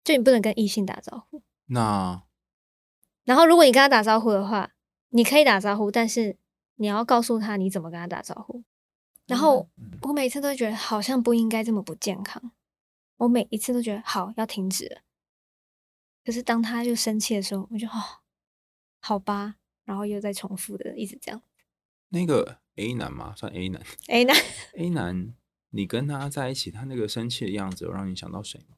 [0.03, 1.43] 就你不能跟异性打招呼。
[1.67, 2.23] 那，
[3.25, 4.73] 然后如果你跟他打招呼的话，
[5.11, 6.39] 你可以打招呼，但是
[6.77, 8.65] 你要告诉他你怎么跟他打招呼。
[9.27, 9.69] 然后
[10.05, 12.53] 我每次都觉得好像不应该这么不健康，
[13.19, 15.03] 我每一次都觉得好要停止了。
[16.25, 18.25] 可是当他就生气的时候，我就哦，
[19.01, 21.43] 好吧，然后又再重复的一直这样。
[22.09, 22.61] 那个。
[22.79, 23.35] A 男吗？
[23.37, 23.83] 算 A 男。
[24.07, 24.37] A 男
[24.75, 25.35] ，A 男，
[25.71, 28.77] 你跟他在一起，他那个生气的样子，有让你想到谁吗？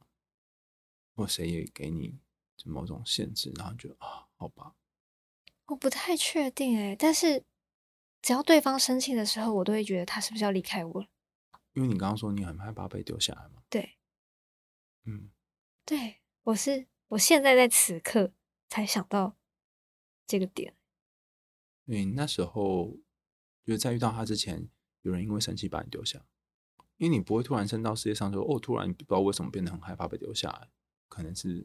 [1.15, 2.19] 或谁也给你
[2.65, 4.75] 某种限制，然后就啊，好吧。
[5.67, 7.45] 我不太确定哎，但是
[8.23, 11.09] 只要对方生气的时候，我都会觉得他是不是要离开我了？
[11.75, 13.63] 因为你刚刚说你很害怕被丢下来嘛。
[13.69, 13.99] 对，
[15.05, 15.31] 嗯，
[15.85, 18.33] 对，我是我现在在此刻
[18.71, 19.37] 才想到
[20.27, 20.75] 这个点。
[21.85, 22.97] 对，那时候。
[23.71, 24.67] 就是在遇到他之前，
[25.03, 26.19] 有人因为生气把你丢下，
[26.97, 30.69] 因为你不会突然升到世界上说哦，突然不知道为什么变得很害怕被丢下来，
[31.09, 31.65] 可能是。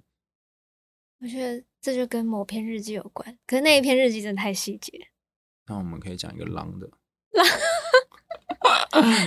[1.20, 5.08] 我觉得这就跟某篇日记有关，可是那一篇日记真的太细节。
[5.66, 6.88] 那我们可以讲一个狼的
[7.32, 7.48] 狼，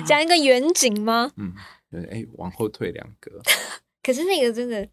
[0.06, 1.32] 讲一个远景吗？
[1.36, 1.52] 嗯，
[1.90, 3.42] 对，哎，往后退两格。
[4.04, 4.88] 可是那个真的，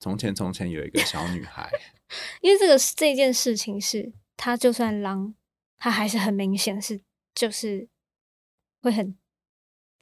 [0.00, 1.70] 从前从前有一个小女孩，
[2.42, 5.36] 因为这个这件事情是，她就算狼。
[5.78, 7.00] 他还是很明显是，
[7.34, 7.88] 就是
[8.82, 9.16] 会很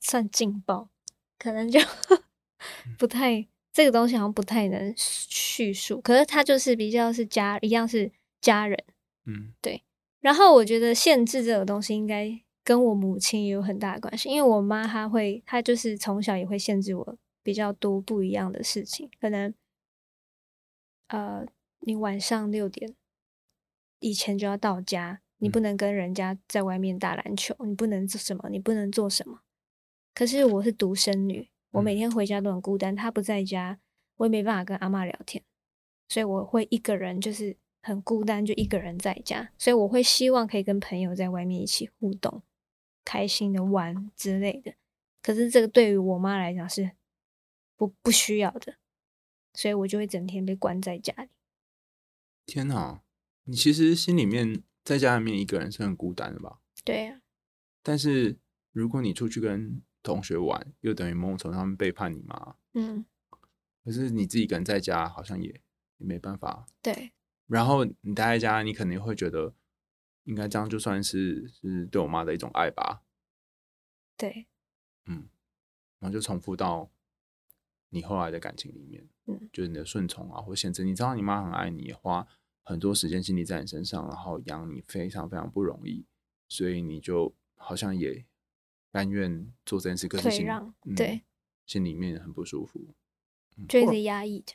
[0.01, 0.89] 算劲爆，
[1.39, 1.81] 可能就
[2.99, 6.01] 不太这个东西好像不太能叙述。
[6.01, 8.85] 可是他就是比较是家一样是家人，
[9.25, 9.83] 嗯，对。
[10.21, 19.53] 然后我觉得限制这个东西应该跟我母亲也有很大的关系，因为我妈她会，她就是从小也会限制我比较多不一样的事情，可能
[21.09, 21.45] 呃，
[21.81, 22.95] 你晚上六点
[23.99, 25.21] 以前就要到家。
[25.45, 29.43] 你不能跟人家在外面打篮球，你不能做什么，你不能做什么。
[30.15, 32.97] 可是我是独生女，我每天回家都很孤单。
[32.97, 33.79] 她不在家，
[34.17, 35.45] 我也没办法跟阿妈聊天，
[36.09, 39.51] 所以我会一个人，就是很孤单，就一个人在家。
[39.59, 42.43] 所以我会希望可以跟朋友在外面一起互动，
[43.05, 44.73] 开心的玩之类的。
[45.21, 46.93] 可是这个对于我妈来讲是
[47.77, 48.77] 不不需要的，
[49.53, 51.29] 所以我就会整天被关在家里。
[52.47, 53.03] 天哪，
[53.45, 56.61] 你其实心里面在家里面一个人是很孤单的吧？
[56.85, 57.23] 对呀、啊。
[57.83, 58.39] 但是
[58.73, 62.57] 如果你出去跟同学玩，又等于某种程度上背叛你妈。
[62.75, 63.05] 嗯。
[63.83, 65.49] 可是你自己一个人在家，好像也
[65.97, 66.67] 也没办法。
[66.83, 67.13] 对。
[67.47, 69.55] 然后你待在家，你肯定会觉得，
[70.25, 73.03] 应该这样就算是是对我妈的一种爱吧。
[74.17, 74.47] 对。
[75.07, 75.29] 嗯。
[75.99, 76.91] 然后就重复到
[77.91, 79.09] 你后来的感情里面。
[79.27, 79.49] 嗯。
[79.53, 80.85] 就是你的顺从啊，或限制。
[80.85, 82.27] 你知道你妈很爱你，花
[82.65, 86.05] 很多时间精力在你身上，然后养你非常非常不容易，
[86.49, 88.25] 所以你就好像也
[88.91, 91.23] 甘愿做这件事，可是心，嗯、对，
[91.67, 92.95] 心里面很不舒服。
[93.69, 94.55] 觉得压抑着，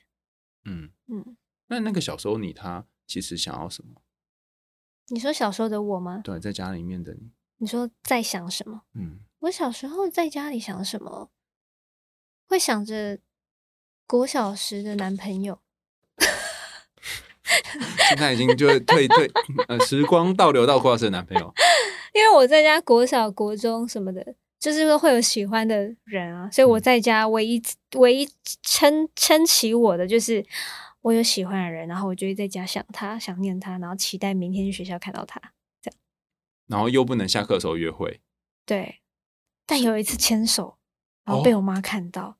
[0.65, 1.37] 嗯嗯。
[1.67, 4.01] 那那个小时候你，他其实想要什么？
[5.07, 6.21] 你说小时候的我吗？
[6.23, 7.31] 对，在家里面的你。
[7.57, 8.83] 你说在想什么？
[8.93, 11.31] 嗯，我小时候在家里想什么？
[12.47, 13.19] 会想着
[14.07, 15.61] 国小时的男朋友。
[18.09, 19.29] 现在已经就是退退
[19.67, 21.53] 呃，时光倒流到国小时的男朋友。
[22.13, 24.35] 因为我在家国小、国中什么的。
[24.59, 27.63] 就是说会有喜欢的人啊，所以我在家唯一
[27.95, 28.27] 唯一
[28.61, 30.45] 撑撑起我的就是
[30.99, 35.39] 我有喜欢的人，然后我就会在家想他，想念他，然后期待明天去学校看到他，
[35.81, 35.97] 这样。
[36.67, 38.19] 然后又不能下课的时候约会。
[38.65, 38.99] 对，
[39.65, 40.77] 但有一次牵手，
[41.23, 42.35] 然后被我妈看到。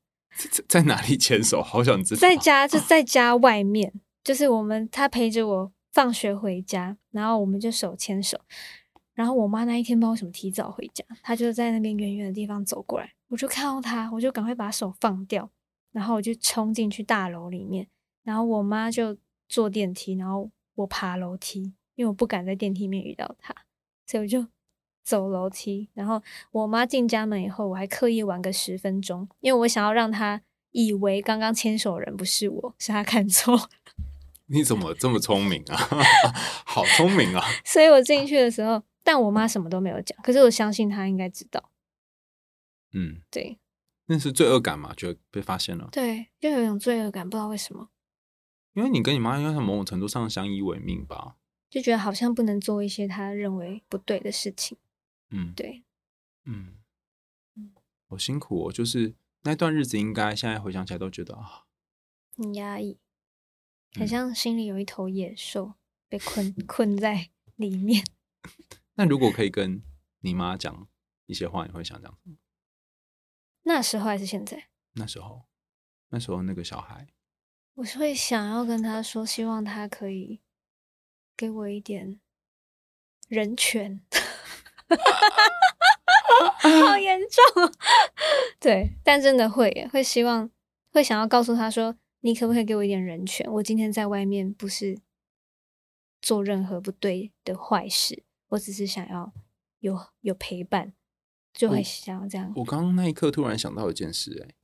[0.67, 1.63] 在哪里牵手？
[1.63, 2.19] 好想知道。
[2.19, 8.39] 在家就在家外面，就是我们他陪着我放学回家，然后我们就手牵手。
[9.13, 15.49] 然后我妈那一天不知道为什么提早回家，她就在那边远远的地方走过来，我就看到她，我就赶快把手放掉，
[15.91, 17.85] 然后我就冲进去大楼里面，
[18.23, 19.17] 然后我妈就
[19.49, 23.53] 坐电梯，然后我爬楼梯，因为我不敢在电梯面遇到她，
[24.05, 24.47] 所以我就
[25.03, 25.89] 走楼梯。
[25.93, 33.69] 然后我妈进家门以后，我还刻意玩个十分钟，因为我想要让她以为刚刚牵手的人不是我，是她看错。
[34.49, 35.77] 你怎么这么聪明啊？
[36.65, 37.41] 好聪明啊！
[37.63, 38.83] 所以我进去的时候。
[39.01, 41.71] 但我妈什么都没有讲，可是我相信她应该知道。
[42.91, 43.57] 嗯，对，
[44.05, 44.93] 那是罪恶感嘛？
[44.95, 45.87] 就被发现了。
[45.91, 47.89] 对，就有一种罪恶感，不知道为什么。
[48.73, 51.37] 因为你跟你妈应该在某种程度上相依为命吧？
[51.71, 54.77] 就觉得好像不能做一些她认为不对的事情。
[55.31, 55.81] 嗯，对，
[56.45, 56.75] 嗯
[57.55, 57.71] 嗯，
[58.07, 58.71] 好辛苦哦。
[58.71, 61.63] 就是那段日子，应该现在回想起来都觉得啊，
[62.37, 62.99] 很压抑，
[63.93, 65.73] 很像心里有一头野兽
[66.07, 68.03] 被困困在里面。
[68.95, 69.81] 那如果可以跟
[70.19, 70.87] 你妈讲
[71.25, 72.37] 一些话，你会想讲什么？
[73.63, 74.69] 那时候还是现在？
[74.93, 75.43] 那时候，
[76.09, 77.07] 那时候那个小孩，
[77.75, 80.41] 我是会想要跟他说，希望他可以
[81.37, 82.19] 给我一点
[83.27, 84.01] 人权。
[86.59, 87.71] 好严重，
[88.59, 90.49] 对，但真的会会希望
[90.91, 93.49] 会想要告诉他说，你可不可以给我一点人权？
[93.53, 94.99] 我今天在外面不是
[96.21, 98.23] 做任何不对的坏事。
[98.49, 99.31] 我只是想要
[99.79, 100.93] 有有陪伴，
[101.53, 102.51] 就会想要这样。
[102.55, 104.55] 我刚刚那一刻突然想到一件事，哎，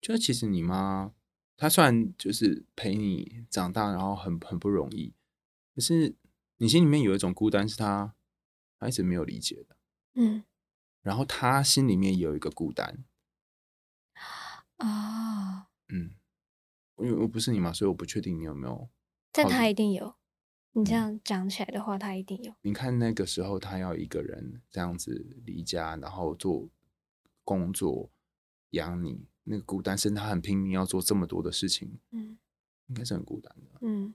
[0.00, 1.14] 就是其实你妈
[1.56, 5.14] 她虽然就是陪你长大，然后很很不容易，
[5.74, 6.16] 可是
[6.56, 8.14] 你心里面有一种孤单，是她
[8.78, 9.76] 她一直没有理解的。
[10.14, 10.42] 嗯，
[11.00, 13.04] 然后她心里面也有一个孤单
[14.78, 16.16] 啊，哦，嗯，
[17.00, 18.88] 因为我不是你嘛，所以我不确定你有没有，
[19.32, 20.14] 但他一定有。
[20.72, 22.54] 你这样讲起来的话，他一定有。
[22.62, 26.68] 你看那个时候，他要一个人这样子离家，然后做
[27.42, 28.10] 工作
[28.70, 32.38] 养你，那个孤单，甚至他很拼命要做这么多的事情，嗯，
[32.86, 34.14] 应该是很孤单的，嗯，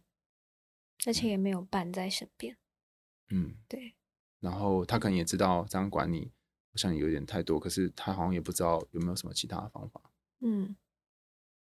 [1.05, 2.55] 而且也没有伴在身边，
[3.29, 3.95] 嗯，对。
[4.39, 6.31] 然后他可能也知道这样管你
[6.71, 10.01] 好像有点太多，可是他好像也不知道有没有什么其他的方法，
[10.39, 10.75] 嗯。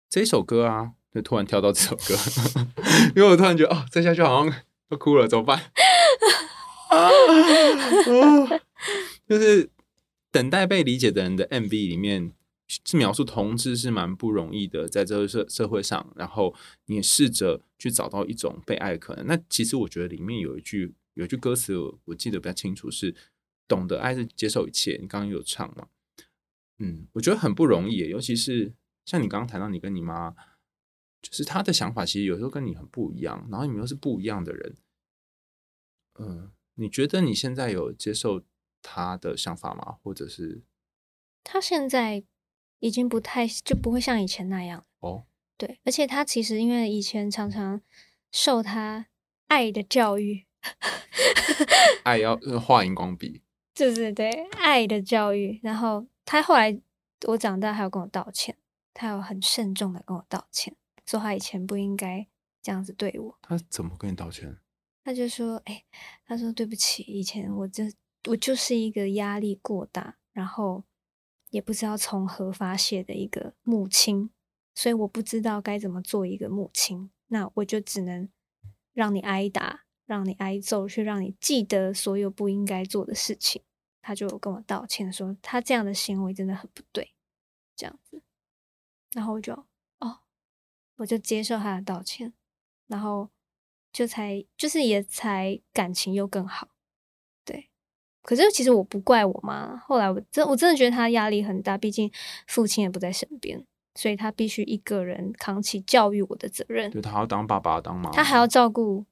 [0.09, 2.15] 这一首歌啊，就突然跳到这首歌，
[3.15, 4.53] 因为我突然觉得哦，再下去好像。
[4.89, 5.57] 要哭了，怎么办？
[6.89, 8.59] 啊啊、
[9.25, 9.69] 就是
[10.29, 12.33] 等待被理解的人的 MV 里面
[12.67, 16.53] 是描述同志是蛮不容易的，在这个社社会上，然后
[16.87, 19.25] 你也试着去找到一种被爱的可能。
[19.25, 23.15] 那其实我觉得里面有一句有一句歌词我，我记得比较清楚，是
[23.65, 24.97] 懂得爱是接受一切。
[25.01, 25.87] 你刚刚有唱嘛？
[26.79, 28.73] 嗯，我觉得很不容易，尤其是
[29.05, 30.35] 像你刚刚谈到你跟你妈。
[31.21, 34.75] 就是他的想法其实有时候跟你很不一样，然后你们又是不一样的人。
[36.19, 38.43] 嗯，你觉得你现在有接受
[38.81, 39.97] 他的想法吗？
[40.03, 40.63] 或者是
[41.43, 42.23] 他现在
[42.79, 45.25] 已经不太就不会像以前那样哦？
[45.57, 47.79] 对，而且他其实因为以前常常
[48.31, 49.05] 受他
[49.47, 50.45] 爱的教育，
[52.03, 53.43] 爱要画荧光笔，
[53.75, 55.59] 就是对爱的教育。
[55.61, 56.81] 然后他后来
[57.27, 58.57] 我长大还要跟我道歉，
[58.93, 62.27] 他有很慎重的跟我道歉，说他以前不应该
[62.61, 63.39] 这样子对我。
[63.41, 64.57] 他怎么跟你道歉？
[65.03, 65.85] 他就说：“哎、欸，
[66.25, 67.91] 他说对不起，以前我这
[68.29, 70.83] 我就是一个压力过大，然后
[71.49, 74.29] 也不知道从何发泄的一个母亲，
[74.75, 78.29] 所以我不知道该怎么做一个母亲，那我就只能
[78.93, 83.63] 让你挨打，让你挨揍，去让你记得所有不应该做的事情。”
[84.03, 87.13] 他就跟我道歉说：“他这样的行为真的很不对，
[87.75, 88.21] 这样子。”
[89.13, 89.65] 然后我就哦，
[91.01, 92.31] 我就接受他的道歉，
[92.87, 93.29] 然后。
[93.93, 96.69] 就才就是也才感情又更好，
[97.43, 97.67] 对。
[98.21, 102.09] 可是其实我不怪我妈，后来我真我真的觉得她压力很大，毕竟
[102.47, 103.61] 父亲也不在身边，
[103.95, 106.89] 所以她必须一个人扛起教育我的责任。
[106.89, 109.05] 对，她要当爸爸当妈妈，她还要照顾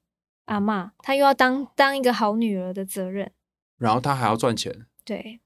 [0.46, 3.30] 阿嬷，她又要当当一个好女儿的责任，
[3.76, 4.86] 然后她还要赚钱。
[5.04, 5.40] 对，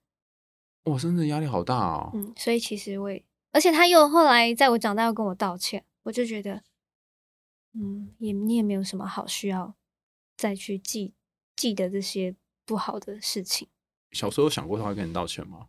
[0.85, 2.13] 哇，真的压力好大哦。
[2.15, 6.63] 嗯，所以其实我也，而且她又后来在我长大又跟我道歉，我就觉得。
[7.77, 9.75] 嗯，也你也没有什么好需要
[10.37, 11.13] 再去记
[11.57, 13.67] 记得这些不好的事情。
[14.13, 15.67] 小时候想过他会跟你道歉吗？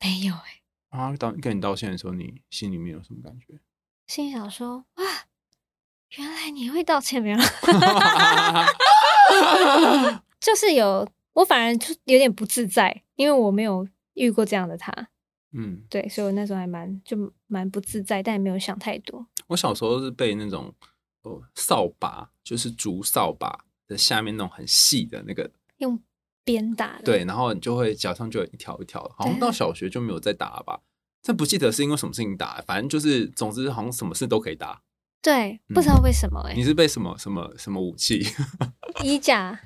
[0.00, 0.62] 没有哎、欸。
[0.98, 3.60] 啊，当跟你道歉的时候，你心里面有什么感觉？
[4.06, 5.04] 心想说：哇，
[6.16, 7.38] 原来你会道歉，没有？
[10.40, 15.10] 就是有，我反而就有点不自在，因为我没有遇过这样的他。
[15.52, 19.26] 嗯，对，所以我那时候还蛮就蛮不自在，但也没有想太多。
[19.48, 20.74] 我小时候是被那种。
[21.56, 26.00] 扫把就是竹扫把的下面那种很细的那个，用
[26.44, 27.02] 鞭打的。
[27.02, 30.82] 对，然后你就会脚上就有一条一条，好像到小学就没有再打了吧？
[31.24, 34.84] 但不记得是因为什么事情打，反正就是，总之好像什么事都可以打。
[35.20, 36.54] 对，不知道为什么哎。
[36.54, 38.24] 你是被什么什么什么武器？
[39.02, 39.58] 衣架，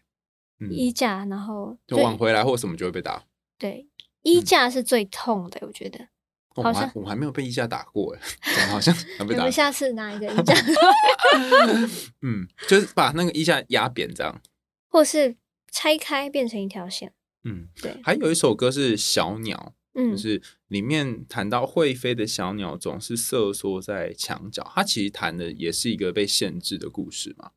[0.70, 3.22] 衣架，然后就挽回来或什么就会被打。
[3.58, 3.86] 对，
[4.22, 6.08] 衣架是最痛的，我觉得。
[6.54, 8.94] 哦、好像我还没有被衣架打过哎，好像
[9.26, 9.40] 被打。
[9.40, 10.54] 我们下次拿一个衣架，
[12.20, 14.40] 嗯，就是把那个衣架压扁这样，
[14.88, 15.36] 或是
[15.70, 17.12] 拆开变成一条线。
[17.44, 18.00] 嗯，对。
[18.04, 27.52] 还有一首歌是《小鸟》，嗯，就是里面谈到会飞的小鸟总是瑟缩在墙角，它其实谈的也是一个被限制的故事嘛。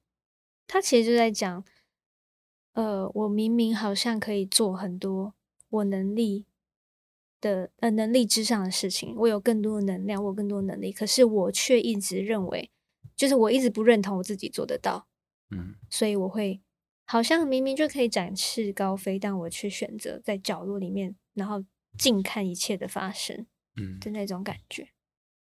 [0.67, 1.63] 它其实就在讲，
[2.73, 5.35] 呃，我明明好像可以做很多，
[5.69, 6.45] 我能力。
[7.45, 12.71] 的呃能力之上的事情，我有更多的能量，我有更多的能力，可是我却一直认为，
[13.15, 15.07] 就是我一直不认同我自己做得到，
[15.51, 16.59] 嗯，所以我会
[17.05, 21.63] 好像明明就可以展翅高飞，但我却选择在角落里面，然后
[21.99, 24.89] 静看一切的发生，嗯，的那种感觉。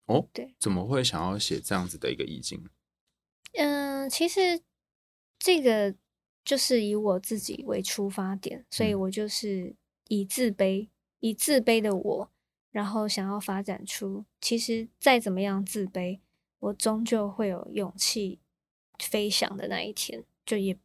[0.05, 2.63] 哦，对，怎么会想要写这样子的一个意境？
[3.55, 4.61] 嗯、呃，其实
[5.39, 5.95] 这个
[6.45, 9.75] 就是以我自己为出发点，所以我就是
[10.09, 10.89] 以自卑。
[11.25, 12.31] 以自卑的我，
[12.71, 16.19] 然后想要发展出，其实再怎么样自卑，
[16.61, 18.41] 我终究会有勇气
[18.99, 20.23] 飞翔的那一天。
[20.45, 20.77] 就也，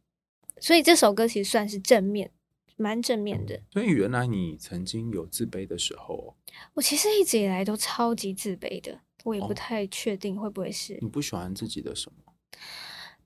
[0.58, 2.32] 所以这首歌其实算是正面，
[2.76, 3.60] 蛮正面的。
[3.70, 6.34] 所以原来你曾经有自卑的时候？
[6.72, 10.96] 我其实一直以来都超级自卑的，我也不太确定会不会是。
[11.02, 12.32] 你不喜欢自己的什么？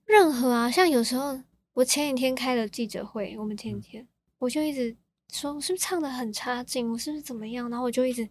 [0.05, 1.41] 任何啊，像有时候
[1.75, 4.09] 我前几天开了记者会，我们前几天、嗯、
[4.41, 4.97] 我就一直。
[5.33, 6.89] 说我是不是唱的很差劲？
[6.91, 7.69] 我是不是怎么样？
[7.69, 8.29] 然后我就一直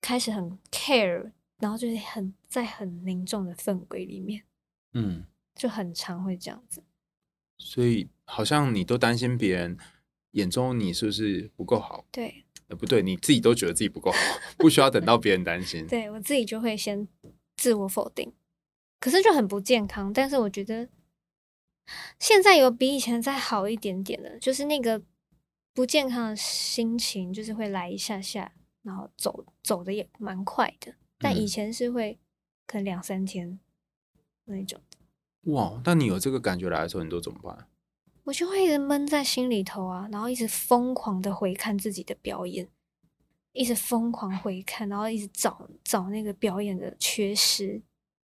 [0.00, 4.42] 开始很 care，然后就是很在很凝重的氛围里面，
[4.94, 5.24] 嗯，
[5.54, 6.82] 就很常会这样子。
[7.58, 9.76] 所以好像你都担心别人
[10.30, 12.06] 眼中你是不是不够好？
[12.10, 14.18] 对，呃，不对，你自己都觉得自己不够好，
[14.56, 15.84] 不需要等到别人担心。
[15.88, 17.06] 对，我自己就会先
[17.56, 18.32] 自我否定，
[18.98, 20.10] 可是就很不健康。
[20.10, 20.88] 但是我觉得
[22.18, 25.02] 现在有比以前再好一点点的，就是那个。
[25.72, 28.52] 不健康的心情就是会来一下下，
[28.82, 30.94] 然后走走的也蛮快的。
[31.18, 32.18] 但以前是会
[32.66, 33.60] 可能两三天
[34.46, 34.80] 那种。
[35.44, 35.80] 哇！
[35.84, 37.68] 那你有这个感觉来的时候，你都怎么办？
[38.24, 42.68] 我就会一直闷在心里头啊，然后一直疯狂的回看自己的表演，
[43.52, 47.80] 一直疯狂回看，然后一直找找那个表演的缺失，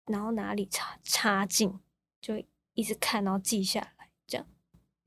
[0.05, 1.79] 然后哪里差差劲，
[2.21, 2.41] 就
[2.73, 4.47] 一直看，然后记下来，这样。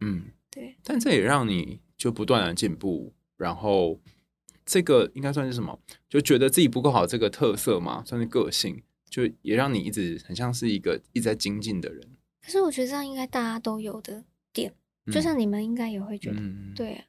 [0.00, 0.76] 嗯，对。
[0.84, 1.80] 但这也让你。
[1.96, 4.00] 就不断的进步，然后
[4.64, 5.78] 这个应该算是什么？
[6.08, 12.08] 就觉得自己不够好，这个特色嘛，算是个性，就也让你一直很像是一个一直在精进的人。
[12.44, 14.72] 可是我觉得这样应该大家都有的点，
[15.06, 17.04] 嗯、就像你们应该也会觉得，嗯、对、啊。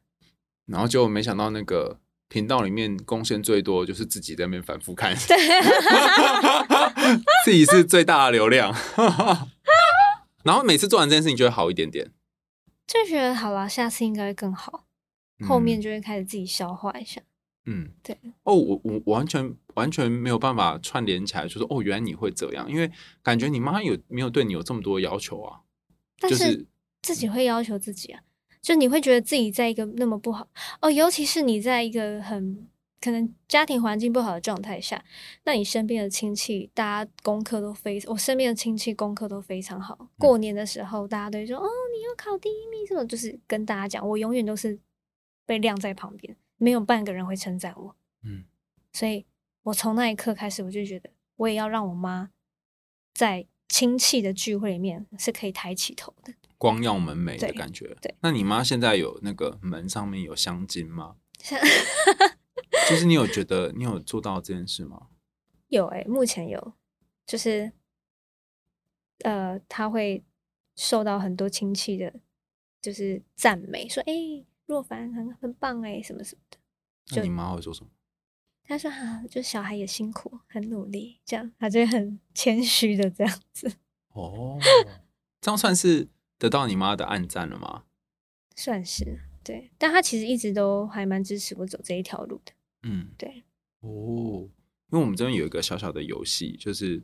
[0.66, 5.38] 然后就没想到那个频道里面贡献最多，就是自己在那边反复看，对
[7.46, 8.76] 自己是最大的流量。
[10.44, 12.12] 然后每次做完这件事情，就会好一点点。
[12.88, 14.86] 就觉得好了，下次应该会更好。
[15.48, 17.22] 后面就会开始自己消化一下。
[17.66, 18.18] 嗯，对。
[18.44, 22.90] 哦，我我完全完全没有办法串联起来，就是哦，原来你会这样，因为
[23.22, 25.62] 感觉你妈有没有对你有这么多要求啊？
[26.20, 26.66] 但是
[27.04, 28.22] 自己会要求自己啊，
[28.62, 30.48] 就你会觉得自己在一个那么不好
[30.82, 32.68] 哦，尤其是你在一个很。
[33.00, 35.04] 可能家庭环境不好的状态下，
[35.43, 40.10] 那你身边的亲戚，大家功课都非我身边的亲戚功课都非常好。
[40.18, 44.80] 过年的时候，大家都会说：“哦，你要考第一名。”这种就是跟大家讲，我永远都是
[45.45, 47.95] 被晾在旁边，没有半个人会称赞我。
[48.24, 48.45] 嗯，
[48.91, 49.26] 所以
[49.64, 52.32] 我从那一刻开始，我就觉得我也要让我妈
[53.14, 57.88] 在亲戚的聚会里面是可以抬起头的，光耀门楣的感觉。
[58.02, 61.18] 对，对，那你妈现在有那个门上面有香精吗？
[62.89, 65.07] 就是你有觉得你有做到这件事吗？
[65.68, 66.74] 有哎、欸，目前有，
[67.26, 67.72] 就是
[69.24, 70.24] 呃，他会
[70.76, 72.13] 受到很多亲戚的，
[72.82, 76.57] 就是赞美，说哎、欸，若凡很很棒哎、欸，什么什么的。
[77.15, 77.89] 那你妈会说什么？
[78.63, 83.72] 他说啊，就小孩也辛苦，很努力，这样，他就很 谦虚的这样子。
[84.09, 84.57] 哦，
[85.39, 86.07] 这样算是
[86.38, 87.86] 得到你妈的暗赞了吗？
[88.55, 92.51] 算是，对，但他其实一直都还蛮支持我走这一条路的。
[92.84, 93.44] 嗯，对，
[93.82, 94.50] 哦，
[94.90, 97.04] 因为我们这边有一个小小的游戏，就是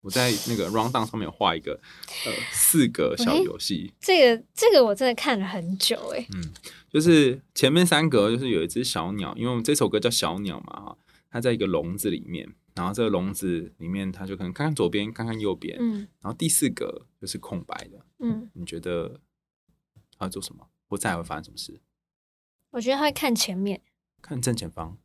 [0.00, 1.80] 我在那个 rundown 上面画一个
[2.26, 3.92] 呃四个小游戏。
[4.00, 6.26] 这个这个我真的看了很久哎。
[6.34, 6.52] 嗯，
[6.88, 10.98] 就是前面三格就是有一只小鸟，因为我们这首歌叫小鸟嘛哈，
[11.30, 19.20] 它在一个笼子里面，然后这个笼子里面它就可能看看左边，看看右边，嗯，然后第四格就是空白的，嗯，你觉得
[20.18, 20.68] 它要做什么？
[20.86, 21.80] 或再会发生什么事？
[22.70, 23.80] 我觉得它会看前面，
[24.20, 24.98] 看正前方。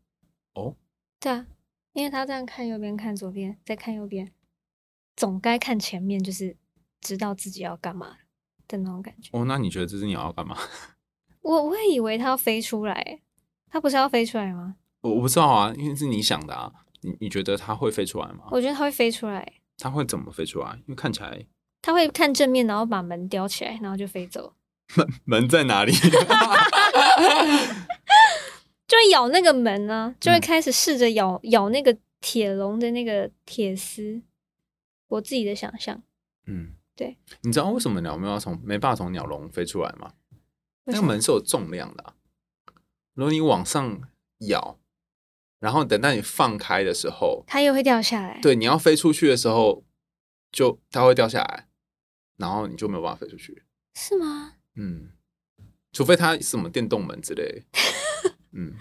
[0.54, 0.76] 哦，
[1.20, 1.46] 对啊，
[1.94, 4.32] 因为他这样看右边，看左边，再看右边，
[5.16, 6.56] 总该看前面，就是
[7.02, 8.18] 知道自己要干嘛
[8.68, 9.30] 的那种感觉。
[9.34, 10.58] 哦，那你觉得这只鸟要干嘛？
[11.42, 13.22] 我我会以为它要飞出来，
[13.70, 14.76] 它不是要飞出来吗？
[15.02, 16.72] 我我不知道啊，因为是你想的啊。
[17.02, 18.44] 你你觉得它会飞出来吗？
[18.52, 19.54] 我觉得它会飞出来。
[19.78, 20.74] 它会怎么飞出来？
[20.80, 21.46] 因为看起来
[21.82, 24.54] 它会看正面，然后把门叼起来，然后就飞走。
[24.98, 25.94] 门门在哪里？
[28.90, 34.22] 就会咬那个门呢、啊，就会开始试着咬、嗯、咬那个铁笼的那个铁丝。
[35.10, 36.04] 我自己的想象，
[36.46, 37.18] 嗯，对。
[37.42, 40.14] 你知道为什么鸟没有从没办法从鸟笼飞出来吗？
[40.86, 42.16] 那个门是有重量的、啊，
[43.14, 44.02] 如果你往上
[44.48, 44.80] 咬，
[45.60, 48.40] 然后等到你放开的时候，它又会掉下来。
[48.42, 49.84] 对，你要飞出去的时候，
[50.52, 51.68] 就它会掉下来，
[52.38, 53.64] 然后你就没有办法飞出去。
[53.96, 54.58] 是吗？
[54.76, 55.10] 嗯，
[55.92, 57.64] 除非它是什么电动门之类。
[58.54, 58.74] 嗯，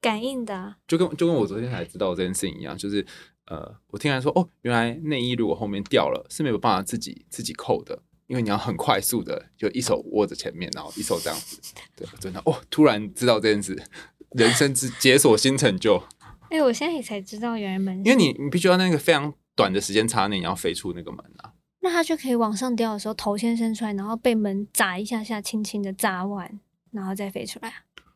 [0.00, 3.04] 感应的、啊，就跟就跟我昨天才知道这件事情一样，就是
[3.46, 11.60] 呃，我听人说哦，原来内衣如果后面掉了是没有办法自己自己扣的，因为你要很快速的就一手握着前面，然后一手这样子，
[11.94, 13.82] 对，真的哦，突然知道这件事，
[14.30, 16.02] 人生之解锁新成就。
[16.50, 26.60] 哎、欸，我现在也才知道原来门，因为你你必须要那个非常短的时间差内，你要飞出那个门啊，那它就可以往上掉的时候头先伸出来，然后被门砸一下下，轻轻的砸完，
[26.92, 27.72] 然后再飞出来。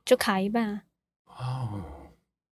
[0.09, 0.83] 就卡一半啊！
[1.27, 1.85] 哦，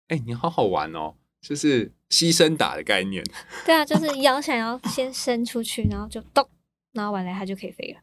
[0.08, 3.24] 哎，你好好玩哦，就是牺牲打的概念。
[3.64, 6.50] 对啊，就是要想要先伸出去，然后就咚，
[6.94, 8.02] 然后完了它就可以飞了。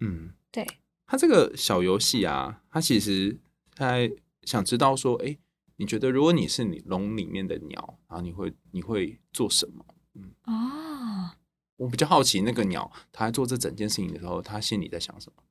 [0.00, 0.66] 嗯，对。
[1.06, 3.40] 它这个小游戏啊，它其实
[3.74, 3.96] 它
[4.42, 5.38] 想知道说，哎，
[5.76, 9.86] 你觉得如果你是你笼里面的鸟，然后你会你会做什么？
[10.16, 11.30] 嗯哦，
[11.76, 15.42] 我比较好奇那个鸟，它在做这整件事情的时候，它心里在想什么？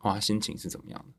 [0.00, 1.14] 哇，它心情是怎么样的？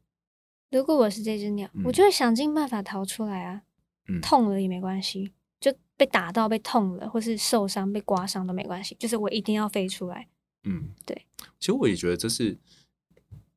[0.71, 3.63] 如果我是这只鸟，嗯，我就会想尽办法逃出来啊！
[4.07, 10.27] 嗯，痛了也没关系，就被打到、被痛了，或是受伤、被刮伤都没关系，就是我一定要飞出来。
[10.63, 11.25] 嗯，对。
[11.59, 12.57] 其实我也觉得这是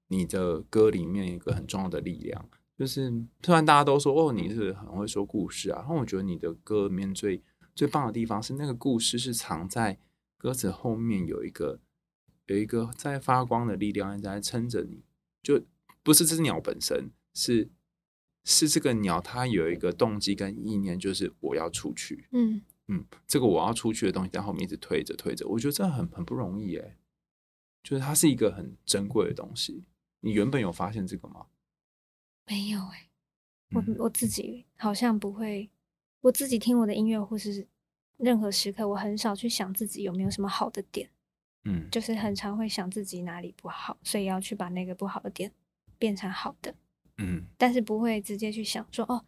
[0.09, 2.49] 你的歌里面一个很重要的力量，
[2.79, 7.43] 就是突然大家都说哦，你是很会说故事啊，然后我觉得你的歌里面最
[7.75, 9.99] 最棒的地方是那个故事是藏在
[10.39, 11.79] 歌词后面有一个
[12.47, 15.03] 有一个在发光的力量在撑着你，
[15.43, 15.63] 就。
[16.03, 17.71] 不是这只鸟本身，是
[18.45, 22.29] 是这个鸟，它有一个动机跟意念，就是我要出去。
[22.33, 26.97] 嗯嗯，这个我要出去的东西在后面一直推着推着，我觉得这很很不容易诶，
[27.83, 29.85] 就是它是一个很珍贵的东西。
[30.21, 31.47] 你原本有发现这个吗？
[32.47, 33.09] 没有诶，
[33.71, 35.71] 我我自己好像不会，
[36.23, 37.67] 我自己听我的音乐或是
[38.17, 41.09] 任何时刻，我很少去想自己有没有什么好的点。
[41.65, 45.53] 嗯，就是很常会想自己哪里不好，所以要去把那个不好的点。
[46.03, 46.75] 变成好的，
[47.19, 49.25] 嗯，但是不会直接去想说哦，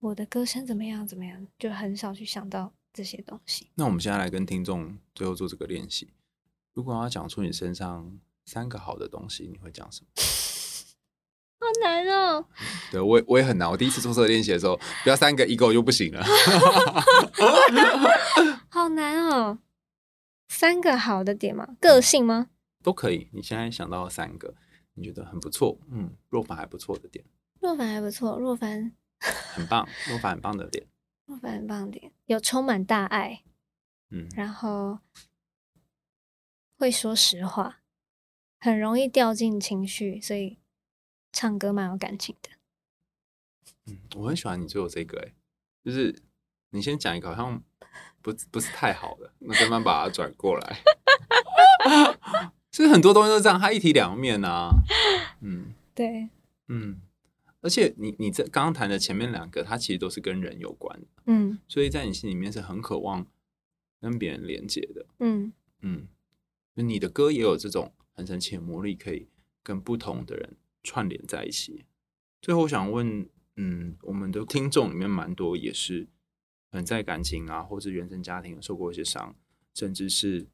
[0.00, 3.70] 我的歌声怎么样怎么样，就很少去想到这些东西。
[3.76, 6.12] 那我们现在来跟听众最后做这个练习。
[6.74, 10.08] 如果要讲出你身上三个好的东西，你会讲什么？
[11.58, 12.44] 好难哦。
[12.90, 13.70] 对，我也我也很难。
[13.70, 16.22] 我第一次做这个练习的时候，不要三个一个就不行了。
[18.68, 19.58] 好难哦。
[20.48, 21.66] 三个好的点吗？
[21.80, 22.48] 个性吗？
[22.82, 23.28] 都可以。
[23.32, 24.54] 你现在想到三个，
[24.94, 27.24] 你觉得很不错，嗯，若凡还不错的点。
[27.60, 28.92] 若凡还不错，若凡
[29.54, 30.86] 很棒，若凡很棒的点。
[31.26, 33.42] 若凡很棒的点，有充满大爱，
[34.10, 34.98] 嗯，然后
[36.76, 37.80] 会说实话，
[38.58, 40.58] 很容易掉进情绪，所以
[41.32, 42.50] 唱歌蛮有感情的。
[43.86, 45.32] 嗯，我很喜欢你最后这个，哎，
[45.84, 46.22] 就是
[46.70, 47.62] 你先讲一个好像
[48.20, 50.82] 不不是太好的，那慢慢把它转过来。
[52.72, 54.70] 其实很多东西都这样，它一体两面啊。
[55.42, 56.28] 嗯，对，
[56.66, 57.00] 嗯，
[57.60, 61.06] 而且你你这刚刚谈的前面两个，它其实都是跟人有关的。
[61.26, 63.24] 嗯，所以在你心里面是很渴望
[64.00, 65.06] 跟别人连接的。
[65.20, 65.52] 嗯
[65.82, 66.08] 嗯，
[66.74, 69.28] 你的歌也有这种很神奇的魔力，可以
[69.62, 71.84] 跟不同的人串联在一起。
[72.40, 73.28] 最后，我想问。
[73.56, 76.08] 嗯，我们的听众里面蛮多也是，
[76.70, 79.36] 很在感情啊，或者原生家庭受过一些伤，
[79.74, 80.46] 甚至是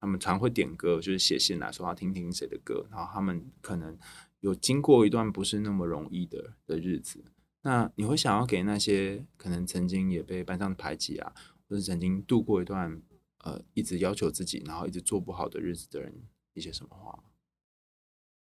[0.00, 3.98] 他们常会点歌，就是写信来说要听听谁的歌，然后他们可能
[4.40, 7.24] 有经过一段不是那么容易的的日子。
[7.62, 11.34] 那你会想要给那些可能曾经也被班上排挤啊，
[11.68, 13.02] 或者曾经度过一段
[13.44, 16.14] 呃一直要求自己，然后一直做不好的日子的人
[16.54, 17.24] 一些什么话吗？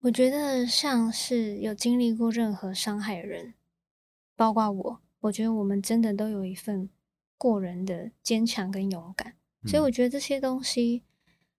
[0.03, 3.55] 我觉得像是有经历过任何伤害的人，
[4.37, 6.89] 包括我，我觉得我们真的都有一份
[7.37, 9.35] 过人的坚强跟勇敢，
[9.65, 11.03] 嗯、所以我觉得这些东西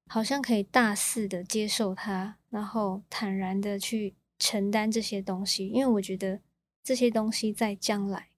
[0.10, 6.42] 好像可以大肆的接受它，然后坦然的去承担这些东西，因为我觉得
[6.84, 8.30] 这些东西在将来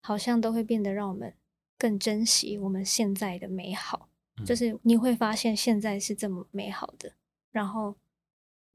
[0.00, 1.32] 好像都会变得让我们
[1.78, 7.12] 更珍惜我们现在的美好，嗯、就是你会发现现在是这么美好的，
[7.50, 7.94] 然后。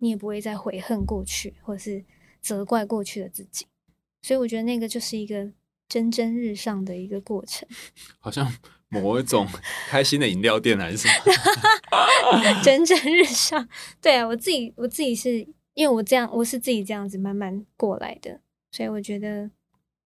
[0.01, 2.05] 你也不会再悔恨过去，或是
[2.39, 3.65] 责怪过去的自己，
[4.21, 5.51] 所以我觉得那个就是一个
[5.89, 7.67] 蒸蒸日上的一个过程，
[8.17, 8.49] 好像
[8.89, 9.47] 某一种
[9.87, 11.33] 开心的饮料店还是什么？
[12.63, 13.67] 蒸蒸日上，
[14.01, 15.39] 对啊，我自己我自己是
[15.73, 19.49] 因为我这样，我是自己这样子慢慢过来的，所以我觉得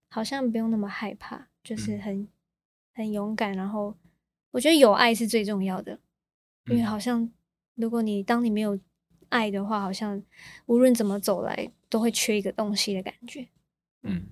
[0.09, 2.27] 好像不用那么害怕，就是很、嗯、
[2.93, 3.95] 很勇敢，然后
[4.51, 5.99] 我觉得有爱是最重要的，
[6.67, 7.29] 因为好像
[7.75, 8.79] 如果你当你没有。
[9.29, 10.21] 爱的话，好像
[10.67, 13.47] 无论怎么走来，都会缺一个东西的感觉。
[14.03, 14.27] 嗯，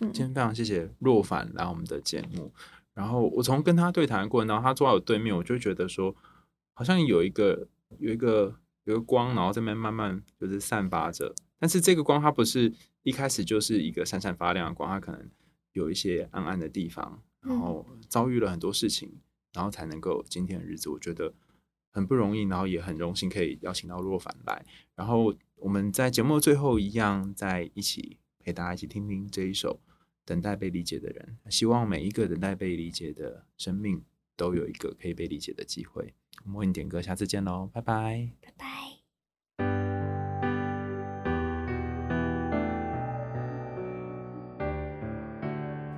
[0.00, 2.52] 今天非常谢谢若凡来我们的节目。
[3.00, 6.14] 然后我从跟他对谈的过程当中，他坐在我对面，我就觉得说，
[6.74, 7.66] 好像有一个
[7.98, 11.34] 有一个有一个光，然后这边慢慢就是散发着。
[11.58, 12.70] 但是这个光，它不是
[13.02, 15.30] 一开始就是一个闪闪发亮的光，它可能
[15.72, 19.10] 有一些暗暗的地方，然后遭遇了很多事情，
[19.54, 20.90] 然后才能够今天的日子。
[20.90, 21.32] 我觉得。
[21.92, 29.80] 很不容易，然后也很荣幸可以邀请到若凡来，然后我们在节目的最后一样，在一起陪大家一起听听这一首
[30.30, 34.00] 《等待被理解的人》，希望每一个等待被理解的生命
[34.36, 36.14] 都有一个可以被理解的机会。
[36.44, 38.66] 我们为你点歌，下次见喽，拜拜，拜拜。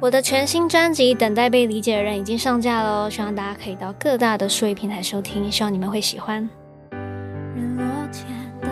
[0.01, 6.49] 我的全新专辑《等待被理解的人》已经上架了，希望大家可以到各大的数位平台收听，希望你们会喜欢。
[6.91, 8.27] 人落前
[8.63, 8.72] 的